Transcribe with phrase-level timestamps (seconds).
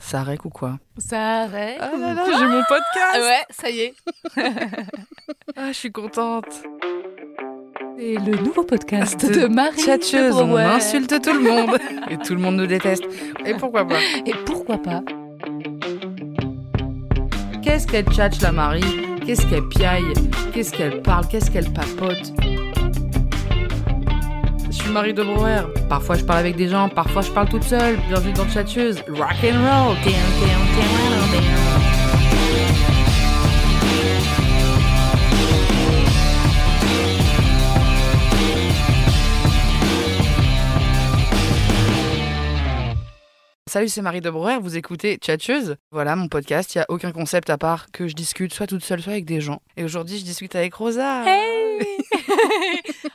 [0.00, 1.76] Ça règle ou quoi Ça arrête.
[1.78, 3.20] Ah là là, j'ai mon podcast.
[3.20, 3.94] Ouais, ça y est.
[5.56, 6.62] Ah, je suis contente.
[7.98, 11.78] C'est le nouveau podcast de Marie Tchatcheuse, de on insulte tout le monde.
[12.08, 13.04] Et tout le monde nous déteste.
[13.44, 13.98] Et pourquoi pas.
[14.24, 15.02] Et pourquoi pas.
[17.62, 18.82] Qu'est-ce qu'elle tchatche la Marie?
[19.26, 20.12] Qu'est-ce qu'elle piaille?
[20.54, 21.26] Qu'est-ce qu'elle parle?
[21.28, 22.32] Qu'est-ce qu'elle papote?
[24.90, 25.62] Marie de Brouwer.
[25.88, 27.96] Parfois je parle avec des gens, parfois je parle toute seule.
[28.08, 29.02] Bienvenue dans Tchatcheuse.
[29.08, 29.96] Rock and roll.
[43.70, 45.76] Salut, c'est Marie de Brouwer, vous écoutez Tchatcheuse.
[45.92, 48.82] Voilà mon podcast, il n'y a aucun concept à part que je discute soit toute
[48.82, 49.62] seule, soit avec des gens.
[49.76, 51.22] Et aujourd'hui, je discute avec Rosa.
[51.24, 51.78] Hey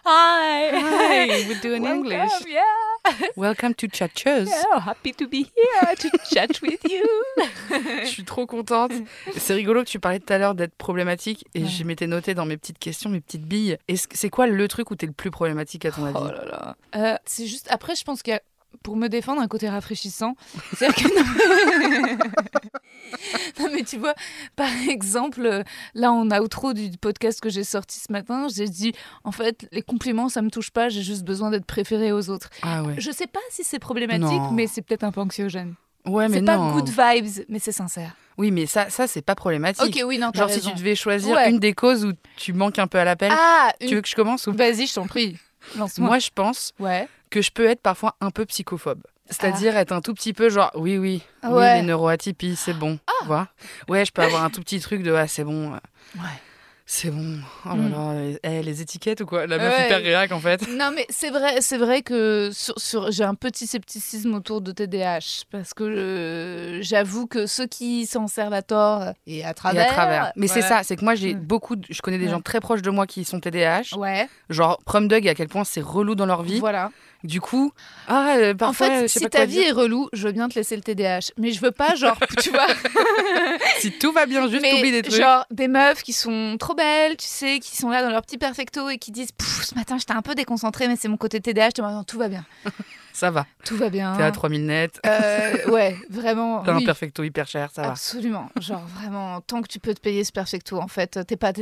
[0.05, 2.31] Hi Hi, we do in Welcome, English.
[2.47, 3.31] Yeah.
[3.35, 4.47] Welcome to Tchatcheuse.
[4.73, 7.05] Oh, happy to be here to chat with you.
[8.03, 8.93] Je suis trop contente.
[9.35, 11.67] C'est rigolo que tu parlais tout à l'heure d'être problématique et Ouais.
[11.67, 13.77] je m'étais noté dans mes petites questions, mes petites billes.
[14.13, 16.15] C'est quoi le truc où t'es le plus problématique à ton avis?
[16.17, 16.75] Oh là là.
[16.95, 17.67] Euh, c'est juste.
[17.69, 18.41] Après, je pense qu'il y a,
[18.83, 20.35] pour me défendre, un côté rafraîchissant.
[20.75, 22.25] C'est-à-dire que.
[23.61, 24.13] non, mais tu vois,
[24.55, 29.31] par exemple, là, en outro du podcast que j'ai sorti ce matin, j'ai dit en
[29.31, 32.49] fait, les compliments, ça me touche pas, j'ai juste besoin d'être préférée aux autres.
[32.61, 32.95] Ah ouais.
[32.97, 34.51] Je sais pas si c'est problématique, Non.
[34.51, 35.75] mais c'est peut-être un peu anxiogène.
[36.05, 36.71] Ouais, mais C'est pas non.
[36.73, 38.15] good vibes, mais c'est sincère.
[38.37, 39.95] Oui, mais ça, ça c'est pas problématique.
[39.95, 41.49] Ok, oui, non, Genre si tu devais choisir Ouais.
[41.49, 44.07] une des causes où tu manques un peu à l'appel, Ah, tu une- veux que
[44.09, 45.37] je commence ou vas-y, je t'en prie.
[45.77, 46.07] Lance-moi.
[46.09, 47.07] Moi, je pense Ouais.
[47.35, 49.01] Que je peux être parfois un peu psychophobe.
[49.29, 51.63] C'est-à-dire être un tout petit peu genre, oui, oui, Ah oui.
[51.65, 51.75] Ah.
[51.75, 52.97] les neuroatypies, c'est bon.
[53.19, 53.49] Tu vois
[53.89, 55.77] Ouais, je peux avoir un tout petit truc de, ah, c'est bon, euh,
[56.17, 56.21] Ouais.
[56.85, 57.39] c'est bon.
[57.65, 57.91] Oh là Mm.
[57.91, 59.47] là, les, eh, les étiquettes ou quoi?
[59.47, 59.85] La meuf Ouais.
[59.87, 60.65] hyper réac en fait.
[60.69, 64.71] Non, mais c'est vrai, c'est vrai que sur, sur- j'ai un petit scepticisme autour de
[64.71, 69.53] TDAH parce que euh, j'avoue que ceux qui s'en servent à tort et à Et
[69.55, 69.89] travers.
[69.89, 70.31] à travers.
[70.35, 71.39] Mais c'est ça, c'est que moi j'ai Mm.
[71.39, 72.31] beaucoup, de- je connais des Ouais.
[72.31, 73.97] gens très proches de moi qui sont TDAH.
[73.97, 76.59] Ouais, Genre Prom Dug à quel point c'est relou dans leur vie.
[76.59, 76.91] voilà.
[77.25, 77.71] Du coup,
[78.07, 79.67] ah, euh, En fait, je sais si pas ta quoi vie dire.
[79.67, 81.31] est relou, je veux bien te laisser le TDAH.
[81.37, 82.67] Mais je veux pas, genre, tu vois.
[83.79, 85.19] si tout va bien, juste mais oublie des trucs.
[85.19, 88.37] genre des meufs qui sont trop belles, tu sais, qui sont là dans leur petit
[88.37, 91.39] perfecto et qui disent Pouf, ce matin j'étais un peu déconcentrée, mais c'est mon côté
[91.41, 91.69] TDAH.
[91.79, 92.45] Non, tout va bien,
[93.15, 93.47] Ça va.
[93.63, 94.15] tout va bien.
[94.15, 96.61] T'es à 3000 nets, Euh, ouais, vraiment.
[96.65, 97.89] t'as un perfecto hyper cher, ça va.
[97.91, 98.49] Absolument.
[98.59, 101.53] Genre vraiment, tant que tu peux te payer ce perfecto, en fait, t'es pas.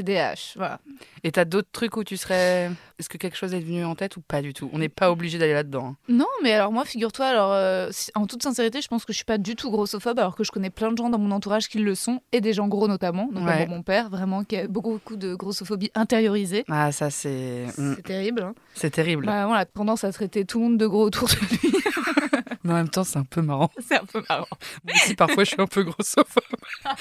[0.55, 0.79] Voilà.
[1.23, 2.71] Et t'as d'autres trucs où tu serais.
[2.99, 4.69] Est-ce que quelque chose est venu en tête ou pas du tout?
[4.73, 5.89] On n'est pas obligé d'aller là-dedans.
[5.89, 5.95] hein.
[6.09, 9.25] Non, mais alors moi, figure-toi, alors euh, en toute sincérité, je pense que je suis
[9.25, 11.79] pas du tout grossophobe, alors que je connais plein de gens dans mon entourage qui
[11.79, 13.67] le sont, et des gens gros notamment, Ouais.
[13.67, 16.65] mon père, vraiment, qui a beaucoup, beaucoup de grossophobie intériorisée.
[16.69, 17.65] Ah, ça c'est.
[17.77, 18.41] mm, C'est terrible.
[18.41, 18.53] Hein.
[18.73, 19.25] C'est terrible.
[19.25, 21.73] Bah, voilà, tendance à traiter tout le monde de gros autour de lui.
[22.63, 23.69] Mais en même temps, c'est un peu marrant.
[23.87, 24.47] C'est un peu marrant.
[24.85, 26.43] Moi aussi, parfois, je suis un peu grossophobe.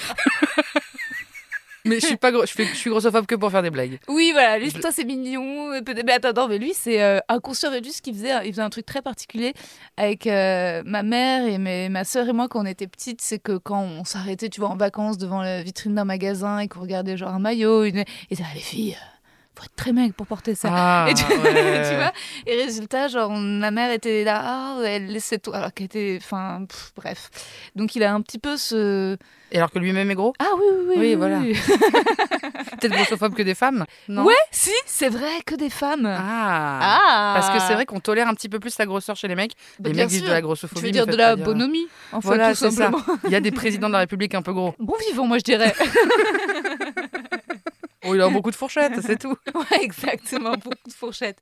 [1.85, 3.99] Mais je suis pas gros, je, fais- je suis grossophobe que pour faire des blagues.
[4.07, 5.73] Oui, voilà, lui, Je- toi, c'est mignon.
[5.73, 8.69] euh, Mais attends, non, mais lui, c'est euh, inconscient juste qu'il faisait, il faisait un
[8.69, 9.53] truc très particulier
[9.97, 13.19] avec euh, ma mère et mes- ma sœur et moi quand on était petites.
[13.19, 16.69] C'est que quand on s'arrêtait, tu vois, en vacances devant la vitrine d'un magasin et
[16.69, 18.05] qu'on regardait genre un maillot, une...
[18.29, 19.12] et ça, les filles, euh,
[19.65, 20.69] être très mec pour porter ça.
[20.71, 21.89] Ah, Et tu, ouais.
[21.89, 22.11] tu vois
[22.45, 25.51] Et résultat, genre, ma mère était là, ah, elle laissait tout.
[25.53, 26.19] Alors qu'elle était.
[26.21, 26.61] Enfin,
[26.95, 27.29] bref.
[27.75, 29.17] Donc, il a un petit peu ce.
[29.51, 30.33] Et alors que lui-même est gros?
[30.39, 30.95] Ah oui, oui, oui.
[30.97, 31.39] Oui, voilà.
[32.81, 33.85] Peut-être grossophobe que des femmes?
[34.07, 34.23] Non?
[34.25, 36.07] Ouais, si, c'est vrai, que des femmes.
[36.07, 36.79] Ah.
[36.81, 39.35] Ah Parce que c'est vrai qu'on tolère un petit peu plus la grosseur chez les
[39.35, 39.51] mecs.
[39.79, 40.27] Bah, les mecs disent sûr.
[40.27, 40.79] de la grossophobie.
[40.79, 41.45] Tu veux dire de la dire.
[41.45, 42.71] bonhomie En fait, Voilà, tout ça.
[42.71, 43.03] simplement.
[43.25, 44.73] Il y a des présidents de la République un peu gros.
[44.79, 45.73] Bon vivant, moi, je dirais.
[48.05, 49.35] Oh, il a beaucoup de fourchettes, c'est tout.
[49.55, 51.39] ouais, exactement, beaucoup de fourchettes.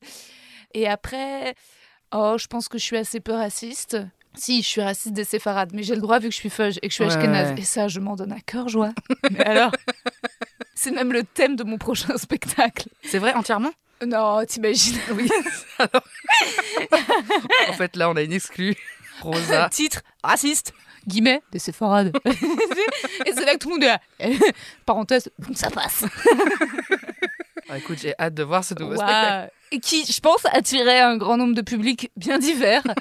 [0.74, 1.56] Et après,
[2.12, 3.98] oh, je pense que je suis assez peu raciste.
[4.34, 6.78] Si, je suis raciste des séfarades, mais j'ai le droit vu que je suis fudge
[6.82, 7.50] et que je suis Ouais, ashkénaze.
[7.52, 7.60] ouais.
[7.60, 8.94] Et ça, je m'en donne à cœur joie.
[9.32, 9.72] mais alors?
[10.74, 12.88] C'est même le thème de mon prochain spectacle.
[13.04, 13.72] C'est vrai, entièrement?
[14.08, 15.30] Non, t'imagines Oui.
[17.70, 18.76] En fait, là, on a une exclue.
[19.22, 19.70] Rosa.
[19.70, 20.74] Titre raciste,
[21.08, 22.12] guillemets, des séfarades.
[22.26, 24.00] et c'est là que tout le monde est là.
[24.86, 26.06] Parenthèse, ça passe.
[27.72, 29.08] Ah, écoute, j'ai hâte de voir ce nouveau Waouh.
[29.08, 29.52] spectacle.
[29.82, 32.84] Qui, je pense, attirait un grand nombre de publics bien divers.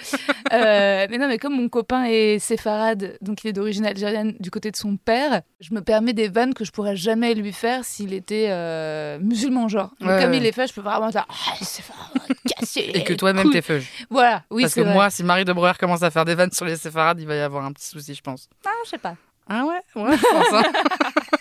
[0.53, 4.51] Euh, mais non, mais comme mon copain est séfarade, donc il est d'origine algérienne du
[4.51, 7.85] côté de son père, je me permets des vannes que je pourrais jamais lui faire
[7.85, 9.91] s'il était euh, musulman, genre.
[10.01, 10.39] Ouais, comme ouais.
[10.39, 12.19] il est fait, je peux vraiment dire Ah, séfarades,
[12.59, 12.81] cassé.
[12.95, 13.87] Et que toi-même t'es feuge.
[14.11, 14.93] Voilà, oui, Parce que vrai.
[14.93, 17.37] moi, si Marie de Breuer commence à faire des vannes sur les séfarades, il va
[17.37, 18.49] y avoir un petit souci, je pense.
[18.67, 19.15] Ah, je sais pas.
[19.49, 20.03] Ah ouais?
[20.03, 20.53] Ouais, je pense.
[20.65, 20.73] hein.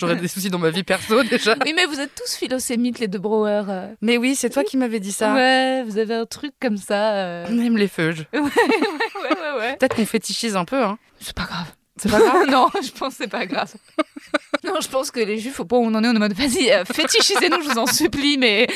[0.00, 1.54] J'aurais des soucis dans ma vie perso déjà.
[1.64, 3.62] Oui, mais vous êtes tous philosémites, les deux Brouwer.
[3.68, 3.94] euh.
[4.00, 5.34] Mais oui, c'est toi qui m'avais dit ça.
[5.34, 7.14] Ouais, vous avez un truc comme ça.
[7.14, 7.46] euh.
[7.50, 8.24] On aime les feuges.
[8.32, 9.76] Ouais, ouais, ouais.
[9.76, 10.98] Peut-être qu'on fétichise un peu, hein.
[11.20, 11.66] C'est pas grave.
[12.00, 12.46] C'est pas grave.
[12.50, 13.72] non, je pense que c'est pas grave.
[14.64, 16.20] non, je pense que les juifs, faut pas où on en est, on est en
[16.20, 18.66] mode vas-y, euh, fétichisez-nous, je vous en supplie, mais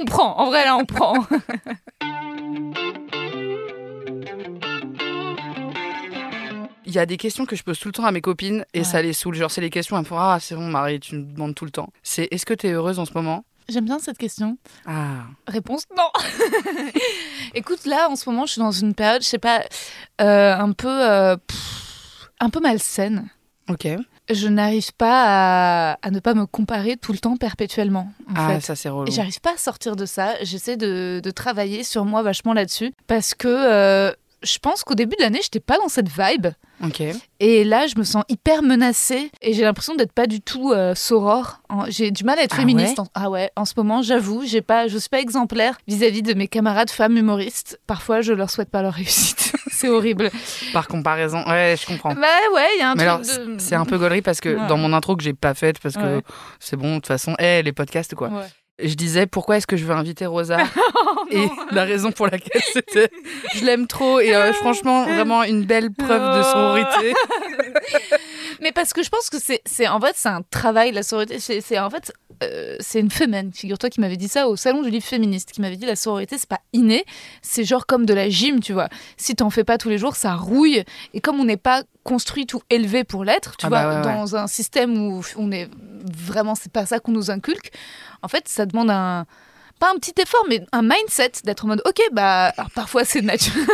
[0.00, 0.36] on prend.
[0.38, 1.14] En vrai, là, on prend.
[6.90, 8.78] Il y a des questions que je pose tout le temps à mes copines et
[8.80, 8.84] Ouais.
[8.84, 9.36] ça les saoule.
[9.36, 11.64] Genre, c'est les questions, elles me font Ah, c'est bon, Marie, tu nous demandes tout
[11.64, 11.92] le temps.
[12.02, 13.44] C'est Est-ce que tu es heureuse en ce moment?
[13.68, 14.58] J'aime bien cette question.
[14.86, 15.18] Ah.
[15.46, 16.10] Réponse non.
[17.54, 19.62] Écoute, là, en ce moment, je suis dans une période, je sais pas,
[20.20, 23.28] euh, un peu, euh, pff, un peu malsaine.
[23.68, 23.86] Ok.
[24.28, 28.10] Je n'arrive pas à, à ne pas me comparer tout le temps perpétuellement.
[28.30, 28.60] En ah, fait.
[28.60, 29.06] ça, c'est relou.
[29.08, 30.34] Et j'arrive pas à sortir de ça.
[30.42, 35.16] J'essaie de, de travailler sur moi vachement là-dessus parce que euh, je pense qu'au début
[35.16, 36.48] de l'année, j'étais pas dans cette vibe.
[37.40, 40.94] Et là, je me sens hyper menacée et j'ai l'impression d'être pas du tout euh,
[41.88, 42.98] J'ai du mal à être Ah féministe.
[43.00, 43.06] en...
[43.14, 46.48] Ah ouais, en ce moment, j'avoue, j'ai pas, je suis pas exemplaire vis-à-vis de mes
[46.48, 47.78] camarades femmes humoristes.
[47.86, 49.52] Parfois, je leur souhaite pas leur réussite.
[49.70, 50.30] C'est horrible.
[50.72, 52.14] Par comparaison, ouais, je comprends.
[52.14, 53.58] bah ouais, il y a un Mais alors, truc de...
[53.58, 54.66] c'est un peu gaulerie parce que Ouais.
[54.66, 56.22] dans mon intro que j'ai pas faite, parce que Ouais.
[56.58, 58.30] c'est bon, de toute façon, les podcasts, quoi.
[58.82, 60.58] Je disais pourquoi est-ce que je veux inviter Rosa
[61.06, 63.10] Oh et la raison pour laquelle c'était
[63.54, 67.14] je l'aime trop et euh, franchement vraiment une belle preuve de sororité.
[68.60, 71.38] Mais parce que je pense que c'est, en fait, c'est un travail, la sororité.
[71.40, 72.12] C'est- en fait,
[72.42, 75.60] euh, c'est une femelle, figure-toi, qui m'avait dit ça au salon du livre féministe, qui
[75.60, 77.04] m'avait dit la sororité, c'est pas inné,
[77.42, 78.88] c'est genre comme de la gym, tu vois.
[79.16, 80.84] Si t'en fais pas tous les jours, ça rouille.
[81.14, 84.06] Et comme on n'est pas construit ou élevé pour l'être, tu Ah vois, bah ouais,
[84.06, 84.14] ouais.
[84.14, 85.68] dans un système où on est
[86.16, 87.70] vraiment, c'est pas ça qu'on nous inculque.
[88.22, 89.26] En fait, ça demande un
[89.80, 93.22] pas un petit effort, mais un mindset d'être en mode ok, bah alors parfois c'est
[93.22, 93.66] naturel,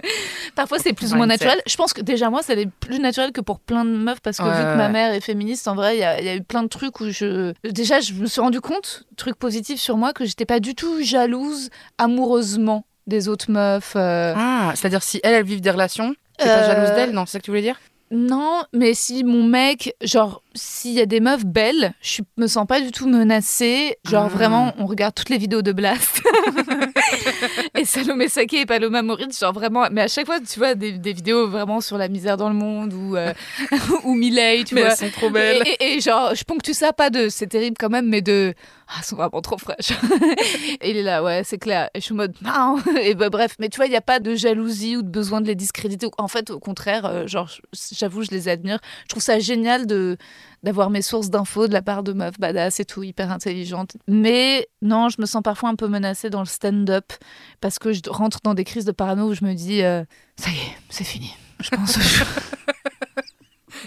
[0.54, 1.60] parfois c'est plus ou moins naturel.
[1.66, 4.38] Je pense que déjà moi, ça l'est plus naturel que pour plein de meufs parce
[4.38, 6.26] que Ouais, vu que ouais, ma mère est féministe, en vrai, il y, a- il
[6.26, 9.36] y a eu plein de trucs où je déjà je me suis rendu compte, truc
[9.36, 13.94] positif sur moi, que j'étais pas du tout jalouse amoureusement des autres meufs.
[13.96, 14.34] euh.
[14.36, 17.32] Ah, c'est-à-dire si elle elle vit des relations, t'es pas Euh, jalouse d'elle, non, c'est
[17.32, 17.78] ça que tu voulais dire?
[18.10, 22.66] Non, mais si mon mec, genre, s'il y a des meufs belles, je me sens
[22.66, 23.96] pas du tout menacée.
[24.08, 24.28] Genre, Ah.
[24.28, 26.22] vraiment, on regarde toutes les vidéos de Blast.
[27.76, 29.86] et Salomé Saké et Paloma Moritz, genre vraiment.
[29.90, 32.54] Mais à chaque fois, tu vois, des, des vidéos vraiment sur la misère dans le
[32.54, 33.32] monde ou, euh,
[34.04, 34.90] ou Miley, tu Mais vois.
[34.90, 35.62] elles sont trop belles.
[35.66, 38.54] Et, et- et genre, je ponctue ça pas de c'est terrible quand même, mais de
[38.88, 39.92] ah, elles sont vraiment trop fraîches.
[40.80, 41.88] et il est là, ouais, c'est clair.
[41.94, 42.76] Et je suis en mode non.
[43.00, 45.40] Et bah, bref, mais tu vois, il n'y a pas de jalousie ou de besoin
[45.40, 46.06] de les discréditer.
[46.18, 47.48] En fait, au contraire, euh, genre,
[47.92, 48.78] j'avoue, je les admire.
[49.04, 50.16] Je trouve ça génial de
[50.64, 53.96] d'avoir mes sources d'infos de la part de meufs badass et tout, hyper intelligentes.
[54.08, 57.12] Mais non, je me sens parfois un peu menacée dans le stand-up
[57.60, 60.02] parce que je rentre dans des crises de parano où je me dis euh,
[60.36, 61.32] ça y est, c'est fini.
[61.60, 61.98] Je pense.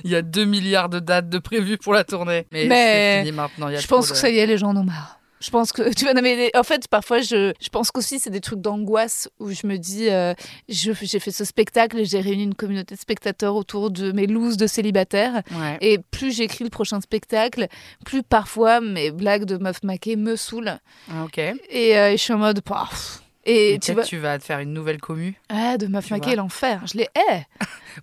[0.03, 2.45] Il y a 2 milliards de dates de prévues pour la tournée.
[2.51, 3.68] Mais, Mais c'est fini maintenant.
[3.69, 5.19] il Y a je pense de- que ça y est, les gens en ont marre.
[5.39, 8.30] Je pense que tu vois, non, mais en fait, parfois, je, je pense qu'aussi, c'est
[8.30, 10.34] des trucs d'angoisse où je me dis, euh,
[10.68, 14.58] j'ai fait ce spectacle et j'ai réuni une communauté de spectateurs autour de mes looses
[14.58, 15.44] de célibataires.
[15.51, 15.77] Ouais.
[15.82, 17.67] Et plus j'écris le prochain spectacle,
[18.06, 20.79] plus parfois mes blagues de meuf maquée me saoulent.
[21.12, 21.38] Ah, ok.
[21.70, 23.22] Et euh, je suis en mode, paf.
[23.50, 25.34] Et, Et tu peut-être vois, tu vas te faire une nouvelle commu.
[25.50, 26.44] ah, de meuf tu maquée, vois.
[26.44, 26.82] l'enfer.
[26.86, 27.46] Je les hais.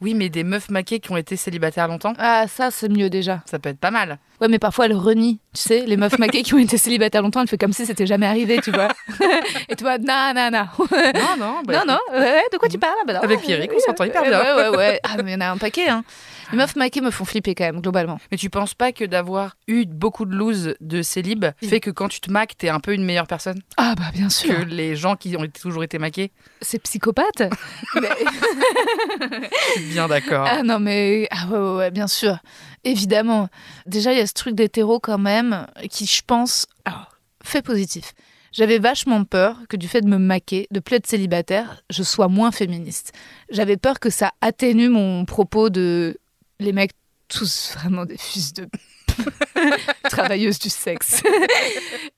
[0.00, 3.42] Oui, mais des meufs maquées qui ont été célibataires longtemps, Ah, ça, c'est mieux déjà.
[3.44, 4.18] ça peut être pas mal.
[4.40, 5.38] Ouais, mais parfois elles renient.
[5.54, 8.06] Tu sais, les meufs maquées qui ont été célibataires longtemps, elles font comme si c'était
[8.06, 8.88] jamais arrivé, tu vois.
[9.68, 10.66] et tu vois, non, non, non.
[10.90, 11.62] Non, non.
[11.64, 13.20] bah, non, non, ouais, de quoi tu parles Bah non.
[13.20, 14.40] Avec Pierrick, on s'entend hyper bien.
[14.40, 15.00] Ouais, ouais, ouais.
[15.04, 16.04] Ah, mais il y en a un paquet, hein.
[16.54, 18.18] Les meufs maquées me font flipper quand même, globalement.
[18.30, 22.08] Mais tu penses pas que d'avoir eu beaucoup de loose de célib fait que quand
[22.08, 23.60] tu te maques, t'es un peu une meilleure personne?
[23.76, 24.54] Ah, bah bien sûr.
[24.56, 26.30] que les gens qui ont toujours été maqués?
[26.62, 27.42] C'est psychopathe.
[28.00, 28.08] Mais-
[29.76, 30.46] Je suis bien d'accord.
[30.48, 32.38] Ah non, mais ah ouais, ouais, ouais, bien sûr.
[32.84, 33.48] Évidemment.
[33.86, 37.10] Déjà, il y a ce truc d'hétéro quand même qui, je pense, alors,
[37.42, 38.12] fait positif.
[38.52, 42.28] J'avais vachement peur que du fait de me maquer, de plus être célibataire, je sois
[42.28, 43.12] moins féministe.
[43.50, 46.18] J'avais peur que ça atténue mon propos de
[46.60, 46.92] les mecs
[47.28, 48.68] tous vraiment des fils de
[50.10, 51.22] travailleuses du sexe.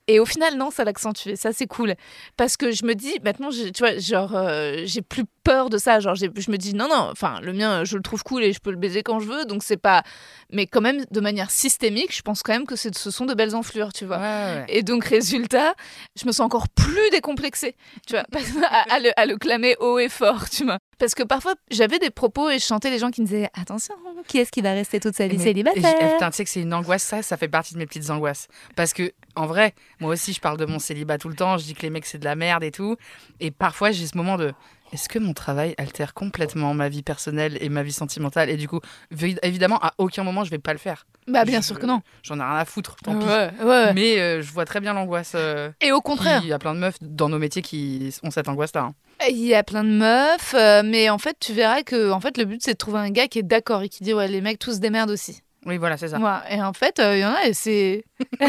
[0.07, 1.35] Et au final, non, ça l'accentue.
[1.35, 1.95] Ça, c'est cool.
[2.35, 5.99] Parce que je me dis, maintenant, tu vois, genre, euh, j'ai plus peur de ça.
[5.99, 8.51] Genre, j'ai- je me dis non, non, enfin, le mien, je le trouve cool et
[8.53, 10.03] je peux le baiser quand je veux, donc c'est pas.
[10.51, 13.33] Mais quand même, de manière systémique, je pense quand même que c'est- ce sont de
[13.33, 14.17] belles enflures, tu vois.
[14.17, 14.65] Ouais, ouais, ouais.
[14.69, 15.73] Et donc, résultat,
[16.19, 17.75] je me sens encore plus décomplexée,
[18.05, 18.23] tu vois,
[18.69, 20.79] à, à le, à le clamer haut et fort, tu vois.
[20.99, 23.93] Parce que parfois, j'avais des propos et je chantais les gens qui me disaient Attention,
[24.27, 26.73] qui est-ce qui va rester toute sa vie célibataire putain, tu sais que c'est une
[26.73, 28.47] angoisse, ça, ça fait partie de mes petites angoisses.
[28.75, 31.65] Parce que, en vrai, moi aussi, je parle de mon célibat tout le temps, je
[31.65, 32.95] dis que les mecs, c'est de la merde et tout.
[33.39, 34.53] Et parfois, j'ai ce moment de.
[34.93, 38.49] Est-ce que mon travail altère complètement ma vie personnelle et ma vie sentimentale?
[38.49, 38.79] Et du coup,
[39.11, 41.05] vi- évidemment, à aucun moment, je vais pas le faire.
[41.27, 42.01] Bah, bien Je- sûr que non.
[42.23, 43.25] J'en ai rien à foutre, tant pis.
[43.25, 43.93] Ouais, ouais, ouais.
[43.93, 45.33] Mais euh, je vois très bien l'angoisse.
[45.35, 48.31] euh, Et au contraire, Il y a plein de meufs dans nos métiers qui ont
[48.31, 48.81] cette angoisse-là.
[48.83, 48.95] hein.
[49.29, 52.37] il y a plein de meufs, euh, mais en fait, tu verras que en fait,
[52.37, 54.39] le but, c'est de trouver un gars qui est d'accord et qui dit Ouais, les
[54.41, 55.41] mecs, tous se démerdent aussi.
[55.65, 56.43] Oui, voilà, c'est ça.
[56.49, 58.05] Et en fait, euh, il y en a, et c'est.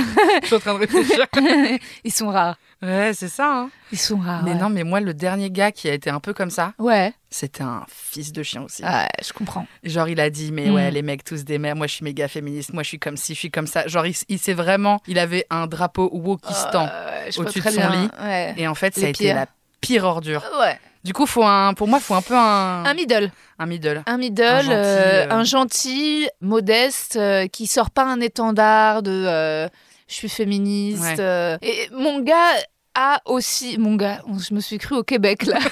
[0.43, 1.27] Je suis en train de réfléchir.
[2.05, 2.57] Ils sont rares.
[2.83, 3.51] ouais, c'est ça.
[3.53, 3.71] hein.
[3.91, 4.45] Ils sont rares.
[4.45, 4.59] mais ouais.
[4.59, 7.63] non, mais moi, le dernier gars qui a été un peu comme ça, Ouais, c'était
[7.65, 8.85] un fils de chien aussi.
[8.85, 9.67] ouais, je comprends.
[9.83, 10.75] Genre, il a dit, mais Mm.
[10.75, 13.17] ouais, les mecs tous des mères, moi je suis méga féministe, moi je suis comme
[13.17, 13.87] ci, je suis comme ça.
[13.89, 16.89] Genre, il, il s'est vraiment, il avait un drapeau wokistan.
[16.93, 17.91] Euh, au-dessus de son bien.
[18.03, 18.09] lit.
[18.23, 18.55] Ouais.
[18.59, 19.47] Et en fait, ça Les a été la
[19.81, 20.45] pire ordure.
[20.61, 20.79] Ouais.
[21.09, 23.33] Du coup, faut un, pour moi, faut un peu un, Un middle.
[23.59, 24.03] un middle.
[24.05, 25.31] Un middle, Un gentil, euh, euh.
[25.31, 29.69] un gentil, modeste, euh, qui sort pas un étendard de euh,
[30.07, 31.17] je suis féministe.
[31.17, 31.57] Ouais.
[31.63, 32.53] Et mon gars
[33.01, 33.79] a aussi.
[33.79, 35.59] Mon gars, je me suis cru au Québec là.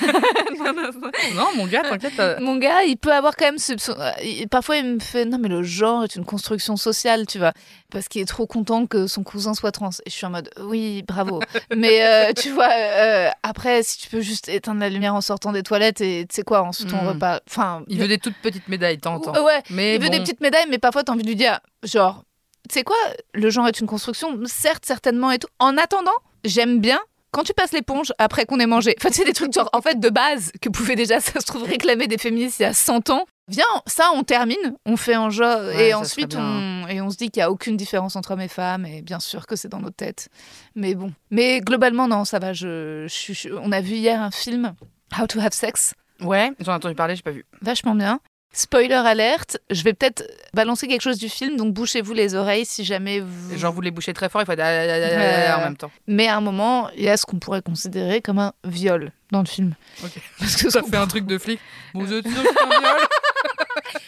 [0.59, 1.11] Non, non, non.
[1.35, 2.19] Non, mon gars, t'inquiète.
[2.19, 3.59] euh, Mon gars, il peut avoir quand même.
[3.59, 6.77] ce- son- euh, il- parfois, il me fait Non, mais le genre est une construction
[6.77, 7.53] sociale, tu vois.
[7.93, 9.91] Parce qu'il est trop content que son cousin soit trans.
[10.07, 11.41] Et je suis en mode Oui, bravo.
[11.77, 15.53] mais euh, tu vois, euh, après, si tu peux juste éteindre la lumière en sortant
[15.53, 17.09] des toilettes et tu sais quoi, ensuite on Mm.
[17.09, 17.43] repart.
[17.49, 19.45] Enfin, Il veut des toutes petites médailles, t'entends.
[19.45, 22.25] Ouais, Mais il veut des petites médailles, mais parfois, t'as envie de lui dire, genre,
[22.69, 22.97] tu sais quoi,
[23.35, 25.49] le genre est une construction, certes, certainement et tout.
[25.61, 26.11] En attendant,
[26.45, 26.99] j'aime bien
[27.37, 28.95] quand tu passes l'éponge après qu'on ait mangé.
[28.99, 31.65] Enfin, c'est des trucs, genre, en fait, de base, que pouvaient déjà, ça se trouve,
[31.65, 33.27] réclamer des féministes il y a 100 ans.
[33.49, 37.31] Viens, ça, on termine, on fait un Ouais, et ensuite, on, et on se dit
[37.31, 39.79] qu'il n'y a aucune différence entre hommes et femmes, et bien sûr que c'est dans
[39.81, 40.29] nos têtes.
[40.75, 41.13] Mais bon.
[41.31, 42.53] Mais globalement, non, ça va.
[42.55, 44.75] Je, je suis- je- on a vu hier un film,
[45.21, 47.45] How to Have Sex, Ouais, j'en ai entendu parler, j'ai pas vu.
[47.61, 48.19] vachement bien.
[48.57, 52.87] Spoiler alerte, je vais peut-être balancer quelque chose du film, donc bouchez-vous les oreilles si
[52.87, 53.55] jamais vous...
[53.55, 55.91] Genre, vous les bouchez très fort, il faut être en même temps.
[56.07, 59.41] Mais à un moment, il y a ce qu'on pourrait considérer comme un viol dans
[59.41, 59.75] le film.
[60.03, 60.13] Ok.
[60.39, 61.61] Parce que Ça fait un truc de flic.
[61.95, 63.09] Vous êtes sûr que c'est un viol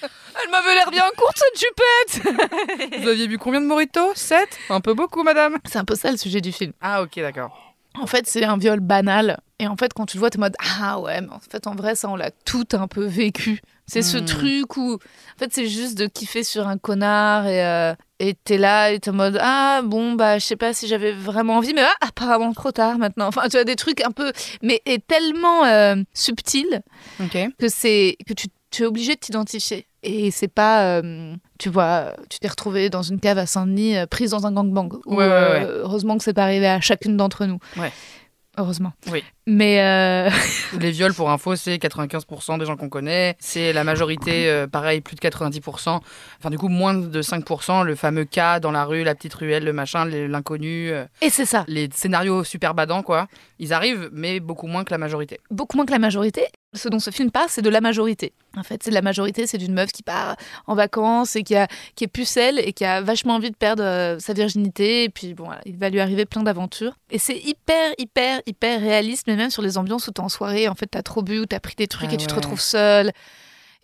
[0.42, 4.80] Elle m'avait l'air bien courte cette jupette Vous aviez bu combien de moritos 7 Un
[4.80, 5.58] peu beaucoup, madame.
[5.66, 6.72] C'est un peu ça le sujet du film.
[6.80, 7.74] Ah, ok, d'accord.
[8.00, 9.40] En fait, c'est un viol banal.
[9.58, 11.66] Et en fait, quand tu le vois, t'es en mode Ah ouais, mais en fait,
[11.66, 13.60] en vrai, ça, on l'a tout un peu vécu.
[13.90, 14.24] C'est ce Hmm.
[14.24, 18.58] truc où, en fait, c'est juste de kiffer sur un connard et euh, et t'es
[18.58, 21.72] là et t'es en mode Ah bon, bah, je sais pas si j'avais vraiment envie,
[21.72, 23.28] mais ah, apparemment trop tard maintenant.
[23.28, 26.82] Enfin, tu as des trucs un peu, mais est tellement euh, subtil
[27.20, 27.36] Ok.
[27.58, 29.86] que c'est que tu, tu es obligé de t'identifier.
[30.04, 34.06] Et c'est pas, euh, tu vois, tu t'es retrouvé dans une cave à Saint-Denis, euh,
[34.06, 34.90] prise dans un gangbang.
[35.06, 35.66] Ou, Ouais, ouais, ouais.
[35.66, 37.58] heureusement que c'est pas arrivé à chacune d'entre nous.
[37.76, 37.90] Ouais.
[38.58, 38.92] Heureusement.
[39.10, 39.22] Oui.
[39.46, 40.30] Mais euh,
[40.80, 43.36] Les viols, pour info, c'est 95% des gens qu'on connaît.
[43.38, 46.00] C'est la majorité, euh, pareil, plus de 90%.
[46.38, 47.84] Enfin, du coup, moins de 5%.
[47.84, 50.90] Le fameux cas dans la rue, la petite ruelle, le machin, l'inconnu.
[50.90, 51.64] euh, et c'est ça.
[51.68, 53.28] les scénarios super badants, quoi.
[53.58, 55.40] Ils arrivent, mais beaucoup moins que la majorité.
[55.50, 56.46] Beaucoup moins que la majorité.
[56.74, 58.32] Ce dont ce film parle, c'est de la majorité.
[58.56, 60.36] En fait, c'est de la majorité, c'est d'une meuf qui part
[60.66, 63.82] en vacances et qui, a, qui est pucelle et qui a vachement envie de perdre
[63.82, 65.04] euh, sa virginité.
[65.04, 66.94] Et puis, bon, voilà, il va lui arriver plein d'aventures.
[67.10, 70.68] Et c'est hyper, hyper, hyper réaliste, mais même sur les ambiances où t'es en soirée,
[70.68, 72.60] en fait, t'as trop bu ou t'as pris des trucs Ah et tu te retrouves
[72.60, 73.12] seule.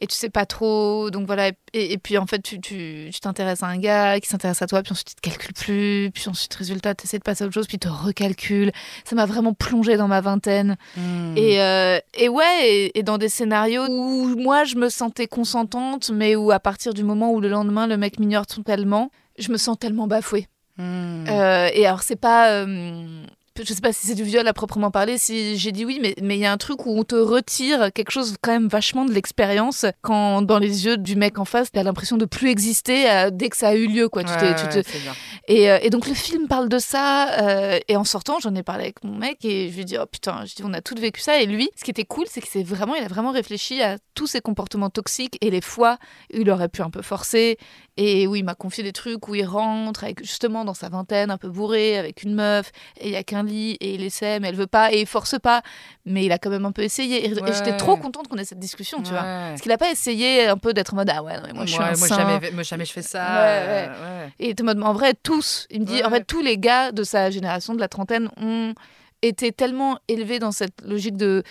[0.01, 1.49] Et tu sais pas trop, donc voilà.
[1.73, 4.67] Et, et puis en fait, tu tu- tu t'intéresses à un gars qui s'intéresse à
[4.67, 7.47] toi, puis ensuite il te calcule plus, puis ensuite, résultat, tu essaies de passer à
[7.47, 8.73] autre chose, puis il te recalcule.
[9.05, 10.77] Ça m'a vraiment plongé dans ma vingtaine.
[10.97, 11.35] Hmm.
[11.37, 16.11] Et, euh, et ouais, et, et dans des scénarios où moi je me sentais consentante,
[16.11, 19.57] mais où à partir du moment où le lendemain le mec m'ignore totalement, je me
[19.57, 20.49] sens tellement bafouée.
[20.77, 21.25] Hmm.
[21.29, 23.25] Euh, et alors c'est pas, euh,
[23.63, 26.15] je sais pas si c'est du viol à proprement parler, si j'ai dit oui, mais
[26.21, 29.05] mais il y a un truc où on te retire quelque chose quand même vachement
[29.05, 33.09] de l'expérience quand dans les yeux du mec en face, t'as l'impression de plus exister
[33.09, 34.25] euh, dès que ça a eu lieu, quoi.
[34.25, 35.13] Tu Ouais, t'es- tu ouais, te- c'est bien.
[35.47, 37.41] et, euh, et donc le film parle de ça.
[37.43, 39.97] euh, et en sortant, j'en ai parlé avec mon mec et je lui ai dit
[40.01, 41.41] oh putain, je dis on a tous vécu ça.
[41.41, 43.99] Et lui, ce qui était cool, c'est que c'est vraiment, il a vraiment réfléchi à
[44.15, 45.99] tous ses comportements toxiques et les fois
[46.33, 47.57] où il aurait pu un peu forcer
[47.97, 51.31] et où il m'a confié des trucs où il rentre avec justement dans sa vingtaine,
[51.31, 54.41] un peu bourré, avec une meuf et il y a qu'un lit et il essaie
[54.41, 55.63] mais elle veut pas et il force pas,
[56.05, 57.27] mais il a quand même un peu essayé.
[57.27, 59.23] Et, j'étais trop contente qu'on ait cette discussion, tu vois.
[59.23, 61.67] Parce qu'il a pas essayé un peu d'être en mode ah ouais, non, mais moi
[61.67, 63.41] je suis Ouais, un moi, jamais, moi, jamais je fais ça.
[63.41, 64.27] Euh.
[64.39, 67.31] Et mode, en vrai, tous, il me dit, en fait, tous les gars de sa
[67.31, 68.75] génération, de la trentaine, ont
[69.23, 71.43] été tellement élevé dans cette logique de,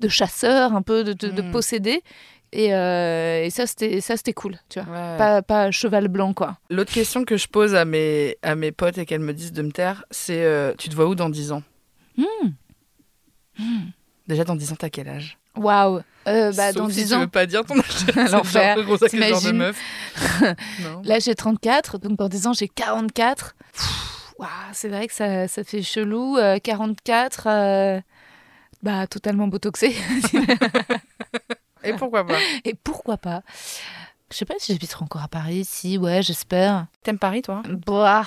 [0.00, 1.50] de chasseur, un peu de, de, de Mm.
[2.52, 4.90] Et, euh, et ça, c'était ça, c'était cool, tu vois.
[4.92, 5.18] Ouais.
[5.18, 6.56] Pas, pas cheval blanc, quoi.
[6.70, 9.62] L'autre question que je pose à mes, à mes potes et qu'elles me disent de
[9.62, 11.62] me taire, c'est euh, tu te vois où dans 10 ans?
[14.26, 15.38] Déjà, dans 10 ans, t'as quel âge?
[15.56, 16.00] Waouh.
[16.28, 17.20] Euh, bah, dans si 10 tu ans.
[17.20, 18.06] veux pas dire ton âge.
[18.32, 18.76] L'enfer.
[19.08, 19.80] T'imagines meuf.
[21.04, 23.54] Là, j'ai 34, donc dans 10 ans, j'ai 44.
[23.72, 26.36] Pff, Waouh, c'est vrai que ça, ça fait chelou.
[26.36, 28.00] euh, 44, euh,
[28.82, 29.94] bah, totalement botoxé.
[31.88, 33.42] Et pourquoi pas Et pourquoi pas
[34.30, 35.64] Je sais pas si j'habiterai encore à Paris.
[35.64, 36.86] Si, ouais, j'espère.
[37.02, 37.62] T'aimes Paris, toi?
[37.86, 38.24] Bah,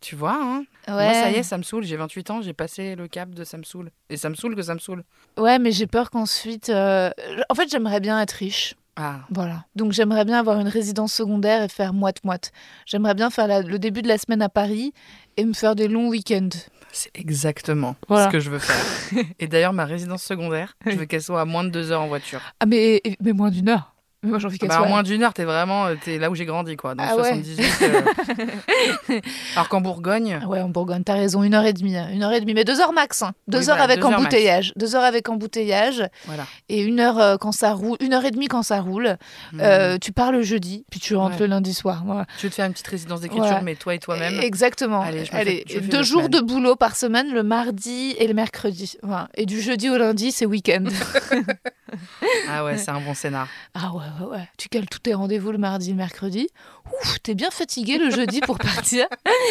[0.00, 0.64] Tu vois, hein?
[0.88, 1.04] Ouais.
[1.04, 1.84] Moi, ça y est, ça me saoule.
[1.84, 3.90] J'ai 28 ans, j'ai passé le cap de ça me saoule.
[4.10, 5.04] Et ça me saoule que ça me saoule.
[5.36, 6.68] Ouais, mais j'ai peur qu'ensuite.
[6.70, 7.10] euh,
[7.50, 8.74] En fait, j'aimerais bien être riche.
[9.00, 9.64] Ah, Voilà.
[9.76, 12.50] Donc j'aimerais bien avoir une résidence secondaire et faire moite-moite.
[12.84, 14.92] J'aimerais bien faire la- le début de la semaine à Paris
[15.36, 16.48] et me faire des longs week-ends.
[16.90, 18.26] c'est exactement Voilà.
[18.26, 18.84] ce que je veux faire.
[19.38, 22.08] Et d'ailleurs, ma résidence secondaire, je veux qu'elle soit à moins de deux heures en
[22.08, 22.40] voiture.
[22.60, 23.94] Ah, mais, mais moins d'une heure.
[24.24, 26.44] Moi, envie qu'elle Bah, en moins d'une heure, t'es vraiment euh, t'es là où j'ai
[26.44, 26.96] grandi, quoi.
[26.96, 27.40] Dans Ah ouais.
[27.40, 27.72] 78.
[27.82, 29.20] euh.
[29.54, 31.96] Alors qu'en Bourgogne, Ouais, en Bourgogne, t'as raison, une heure et demie.
[31.96, 32.08] hein.
[32.12, 33.22] Une heure et demie, mais deux heures max.
[33.22, 33.32] hein.
[33.46, 34.20] Deux Oui, heures voilà, avec deux heures max.
[34.22, 34.72] embouteillage.
[34.74, 36.46] Deux heures avec embouteillage voilà.
[36.68, 37.96] et une heure euh, quand ça roule.
[38.00, 39.16] Une heure et demie quand ça roule.
[39.52, 39.60] Hmm.
[39.60, 41.40] Euh, tu pars le jeudi, puis tu rentres Ouais.
[41.42, 42.02] le lundi soir.
[42.04, 42.26] Voilà.
[42.38, 43.62] Je vais te faire une petite résidence d'écriture, Ouais.
[43.62, 44.40] mais toi et toi-même?
[44.40, 45.00] Exactement.
[45.02, 48.26] Allez, je me fais- je fais deux jours de boulot par semaine, le mardi et
[48.26, 48.96] le mercredi.
[49.36, 50.84] Et du jeudi au lundi, c'est week-end.
[52.50, 53.48] Ah ouais, c'est un bon scénar.
[53.74, 54.48] ah ouais, ouais, ouais.
[54.56, 56.48] Tu cales tous tes rendez-vous le mardi et le mercredi.
[56.86, 59.06] Ouf, t'es bien fatigué le jeudi pour partir.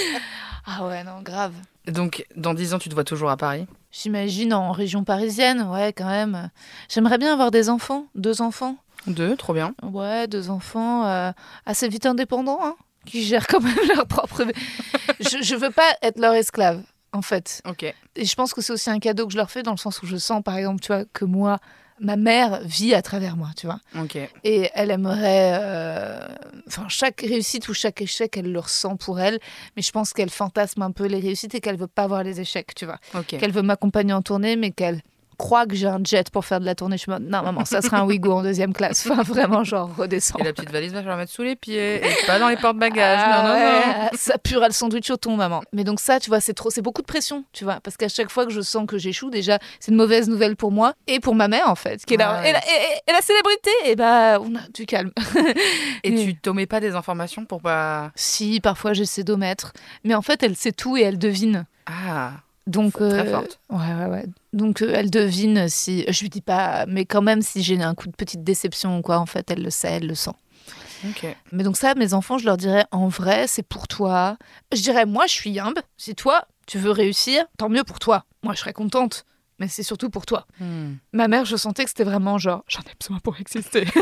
[0.65, 1.53] ah ouais, non, grave.
[1.87, 3.65] Donc, dans 10 ans, tu te vois toujours à Paris?
[3.91, 6.49] J'imagine en région parisienne, ouais, quand même.
[6.89, 8.75] J'aimerais bien avoir des enfants, deux enfants.
[9.07, 9.73] Deux, trop bien.
[9.83, 11.31] Ouais, deux enfants euh,
[11.65, 14.43] assez vite indépendants, hein, qui gèrent quand même leur propre.
[15.19, 16.83] je, je veux pas être leur esclave,
[17.13, 17.61] en fait.
[17.67, 17.83] Ok.
[18.15, 20.01] Et je pense que c'est aussi un cadeau que je leur fais dans le sens
[20.01, 21.59] où je sens, par exemple, tu vois, que moi,
[21.99, 23.79] ma mère vit à travers moi, tu vois.
[24.43, 25.57] Et elle aimerait.
[25.61, 26.27] euh,
[26.67, 29.39] Enfin, chaque réussite ou chaque échec, elle le ressent pour elle.
[29.75, 32.41] Mais je pense qu'elle fantasme un peu les réussites et qu'elle veut pas voir les
[32.41, 32.99] échecs, tu vois.
[33.37, 35.01] Qu'elle veut m'accompagner en tournée, mais qu'elle
[35.37, 36.97] croit que j'ai un jet pour faire de la tournée.
[36.97, 39.07] Je suis non, maman, ça sera un Ouigo en deuxième classe.
[39.09, 40.39] Enfin, vraiment, genre, redescends.
[40.39, 42.57] Et la petite valise, va falloir la mettre sous les pieds et pas dans les
[42.57, 43.19] porte-bagages.
[43.23, 44.03] Ah non, non, non.
[44.05, 45.61] ouais, Ça purera le sandwich au thon, maman.
[45.73, 48.09] Mais donc ça, tu vois, c'est trop, c'est beaucoup de pression, tu vois, parce qu'à
[48.09, 51.19] chaque fois que je sens que j'échoue, déjà, c'est une mauvaise nouvelle pour moi et
[51.19, 52.37] pour ma mère en fait, qui est là.
[52.39, 52.49] Ah ouais.
[52.49, 55.11] Et, la, et- et la célébrité, et bah, on a du calme.
[56.03, 58.11] Et Mais- tu t'omets pas des informations pour pas.
[58.15, 61.65] Si, parfois j'essaie d'omettre, mais en fait, elle sait tout et elle devine.
[61.85, 62.31] Ah.
[62.67, 63.59] Donc Très euh, forte.
[63.69, 64.25] Ouais, ouais, ouais.
[64.53, 67.95] Donc euh, elle devine si je lui dis pas, mais quand même si j'ai un
[67.95, 70.31] coup de petite déception ou quoi, en fait, elle le sait, elle le sent.
[71.07, 71.25] Ok.
[71.51, 74.37] Mais donc ça, mes enfants, je leur dirais, en vrai, c'est pour toi.
[74.73, 75.81] Je dirais, moi, je suis humble.
[75.95, 78.25] Si toi, tu veux réussir, tant mieux pour toi.
[78.43, 79.25] Moi, je serais contente.
[79.59, 80.45] Mais c'est surtout pour toi.
[80.59, 80.95] Hmm.
[81.13, 83.85] Ma mère, je sentais que c'était vraiment genre, j'en ai besoin pour exister.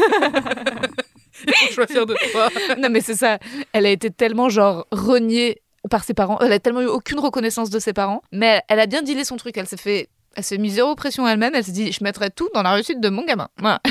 [1.68, 2.50] Faut choisir de toi.
[2.78, 3.40] non, mais c'est ça.
[3.74, 6.38] Elle a été tellement genre reniée par ses parents.
[6.40, 8.22] Elle a tellement eu aucune reconnaissance de ses parents.
[8.32, 9.58] Mais elle a bien dealé son truc.
[9.58, 10.10] Elle s'est fait.
[10.38, 11.56] Elle s'est mise zéro pression elle-même.
[11.56, 13.48] Elle s'est dit, je mettrai tout dans la réussite de mon gamin.
[13.60, 13.80] Voilà.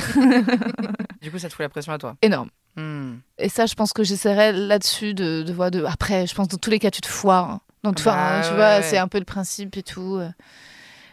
[1.22, 2.16] Du coup, ça te fout la pression à toi.
[2.20, 2.50] Énorme.
[2.76, 3.14] Hmm.
[3.38, 5.82] Et ça, je pense que j'essaierai là-dessus de, de voir de.
[5.84, 7.50] Après, je pense dans tous les cas, tu te foires.
[7.50, 7.60] hein.
[7.82, 8.82] Dans tout, Bah, enfin, tu ouais, vois, ouais.
[8.82, 10.18] c'est un peu le principe et tout.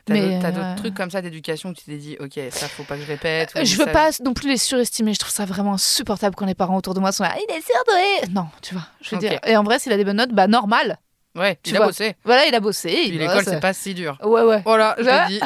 [0.02, 0.04] Euh.
[0.06, 2.40] T'as Mais, d'autres- t'as d'autres euh, trucs comme ça d'éducation où tu t'es dit, ok,
[2.50, 3.52] ça faut pas que je répète.
[3.56, 5.14] ou Je veux ça- pas non plus les surestimer.
[5.14, 7.36] Je trouve ça vraiment insupportable quand les parents autour de moi sont là.
[7.38, 8.34] Il est surdoué.
[8.34, 8.88] Non, tu vois.
[9.02, 9.40] Je veux dire.
[9.46, 10.98] Et en vrai, s'il a des bonnes notes, bah normal.
[11.36, 11.88] Ouais, Tu il a vois.
[11.88, 12.16] bossé.
[12.26, 12.90] Voilà, il a bossé.
[12.90, 13.46] Puis il l'école, bosse.
[13.46, 14.18] c'est pas si dur.
[14.22, 14.62] Ouais, ouais.
[14.66, 15.28] Voilà, je Ah.
[15.30, 15.42] l'ai dit.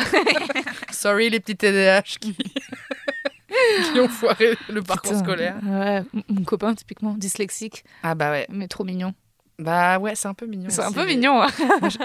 [0.92, 2.36] Sorry les petits TDAH qui...
[3.94, 5.56] qui ont foiré le parcours Putain, scolaire.
[5.64, 8.48] Ouais, mon copain, typiquement, dyslexique, Ah bah ouais.
[8.50, 9.14] mais trop mignon.
[9.60, 10.68] Bah ouais, c'est un peu mignon.
[10.70, 11.42] C'est un peu mignon.
[11.44, 11.48] hein.